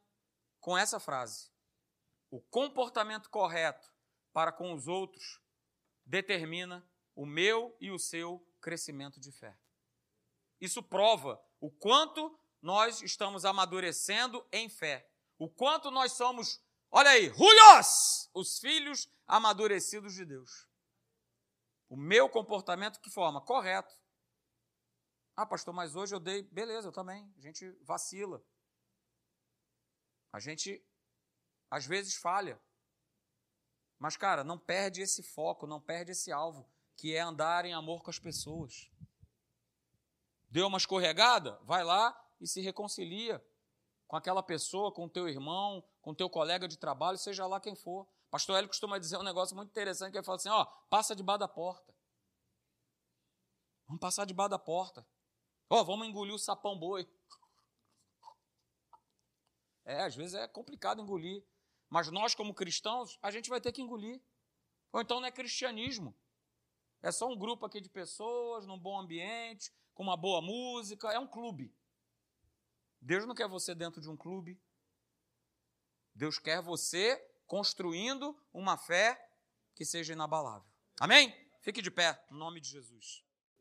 com 0.60 0.76
essa 0.76 0.98
frase: 0.98 1.50
O 2.30 2.40
comportamento 2.40 3.30
correto 3.30 3.92
para 4.32 4.52
com 4.52 4.72
os 4.74 4.88
outros 4.88 5.40
determina 6.04 6.86
o 7.14 7.24
meu 7.24 7.76
e 7.80 7.90
o 7.90 7.98
seu 7.98 8.46
crescimento 8.60 9.20
de 9.20 9.30
fé. 9.30 9.56
Isso 10.60 10.82
prova 10.82 11.42
o 11.60 11.70
quanto 11.70 12.38
nós 12.60 13.02
estamos 13.02 13.44
amadurecendo 13.44 14.44
em 14.50 14.68
fé, 14.68 15.08
o 15.38 15.48
quanto 15.48 15.90
nós 15.90 16.12
somos, 16.12 16.60
olha 16.90 17.10
aí, 17.10 17.28
ruios, 17.28 18.30
os 18.32 18.58
filhos 18.58 19.08
amadurecidos 19.26 20.14
de 20.14 20.24
Deus. 20.24 20.66
O 21.88 21.96
meu 21.96 22.28
comportamento 22.28 23.00
que 23.00 23.10
forma 23.10 23.40
correto. 23.40 23.94
Ah, 25.36 25.44
pastor, 25.44 25.74
mas 25.74 25.96
hoje 25.96 26.14
eu 26.14 26.20
dei, 26.20 26.42
beleza, 26.42 26.88
eu 26.88 26.92
também. 26.92 27.32
A 27.36 27.40
gente 27.40 27.70
vacila. 27.82 28.42
A 30.32 30.38
gente 30.38 30.84
às 31.70 31.86
vezes 31.86 32.14
falha. 32.14 32.60
Mas, 33.98 34.16
cara, 34.16 34.44
não 34.44 34.58
perde 34.58 35.00
esse 35.02 35.22
foco, 35.22 35.66
não 35.66 35.80
perde 35.80 36.12
esse 36.12 36.30
alvo, 36.30 36.68
que 36.96 37.14
é 37.14 37.20
andar 37.20 37.64
em 37.64 37.72
amor 37.72 38.02
com 38.02 38.10
as 38.10 38.18
pessoas. 38.18 38.90
Deu 40.48 40.66
uma 40.66 40.78
escorregada? 40.78 41.58
Vai 41.62 41.82
lá 41.82 42.16
e 42.40 42.46
se 42.46 42.60
reconcilia 42.60 43.44
com 44.06 44.16
aquela 44.16 44.42
pessoa, 44.42 44.92
com 44.92 45.06
o 45.06 45.10
teu 45.10 45.28
irmão, 45.28 45.82
com 46.00 46.10
o 46.10 46.14
teu 46.14 46.30
colega 46.30 46.68
de 46.68 46.78
trabalho, 46.78 47.18
seja 47.18 47.46
lá 47.46 47.58
quem 47.60 47.74
for. 47.74 48.06
Pastor 48.30 48.56
Hélio 48.56 48.68
costuma 48.68 48.98
dizer 48.98 49.16
um 49.16 49.22
negócio 49.22 49.56
muito 49.56 49.70
interessante, 49.70 50.12
que 50.12 50.18
ele 50.18 50.24
fala 50.24 50.36
assim, 50.36 50.48
ó, 50.48 50.64
passa 50.88 51.16
debaixo 51.16 51.40
da 51.40 51.48
porta. 51.48 51.94
Vamos 53.86 54.00
passar 54.00 54.24
debaixo 54.24 54.50
da 54.50 54.58
porta. 54.58 55.06
Ó, 55.68 55.82
vamos 55.82 56.06
engolir 56.06 56.34
o 56.34 56.38
sapão 56.38 56.78
boi. 56.78 57.08
É, 59.84 60.02
às 60.02 60.14
vezes 60.14 60.34
é 60.34 60.46
complicado 60.48 61.00
engolir. 61.00 61.44
Mas 61.88 62.10
nós, 62.10 62.34
como 62.34 62.54
cristãos, 62.54 63.18
a 63.22 63.30
gente 63.30 63.48
vai 63.48 63.60
ter 63.60 63.72
que 63.72 63.82
engolir. 63.82 64.20
Ou 64.92 65.00
então 65.00 65.20
não 65.20 65.28
é 65.28 65.32
cristianismo. 65.32 66.14
É 67.02 67.12
só 67.12 67.28
um 67.28 67.36
grupo 67.36 67.66
aqui 67.66 67.80
de 67.80 67.88
pessoas, 67.88 68.66
num 68.66 68.78
bom 68.78 68.98
ambiente, 68.98 69.72
com 69.92 70.02
uma 70.02 70.16
boa 70.16 70.40
música. 70.40 71.12
É 71.12 71.18
um 71.18 71.26
clube. 71.26 71.74
Deus 73.00 73.26
não 73.26 73.34
quer 73.34 73.48
você 73.48 73.74
dentro 73.74 74.00
de 74.00 74.08
um 74.08 74.16
clube. 74.16 74.58
Deus 76.14 76.38
quer 76.38 76.62
você 76.62 77.16
construindo 77.46 78.38
uma 78.52 78.78
fé 78.78 79.20
que 79.74 79.84
seja 79.84 80.12
inabalável. 80.12 80.68
Amém? 80.98 81.34
Fique 81.60 81.82
de 81.82 81.90
pé, 81.90 82.24
em 82.30 82.34
nome 82.34 82.60
de 82.60 82.68
Jesus. 82.68 83.23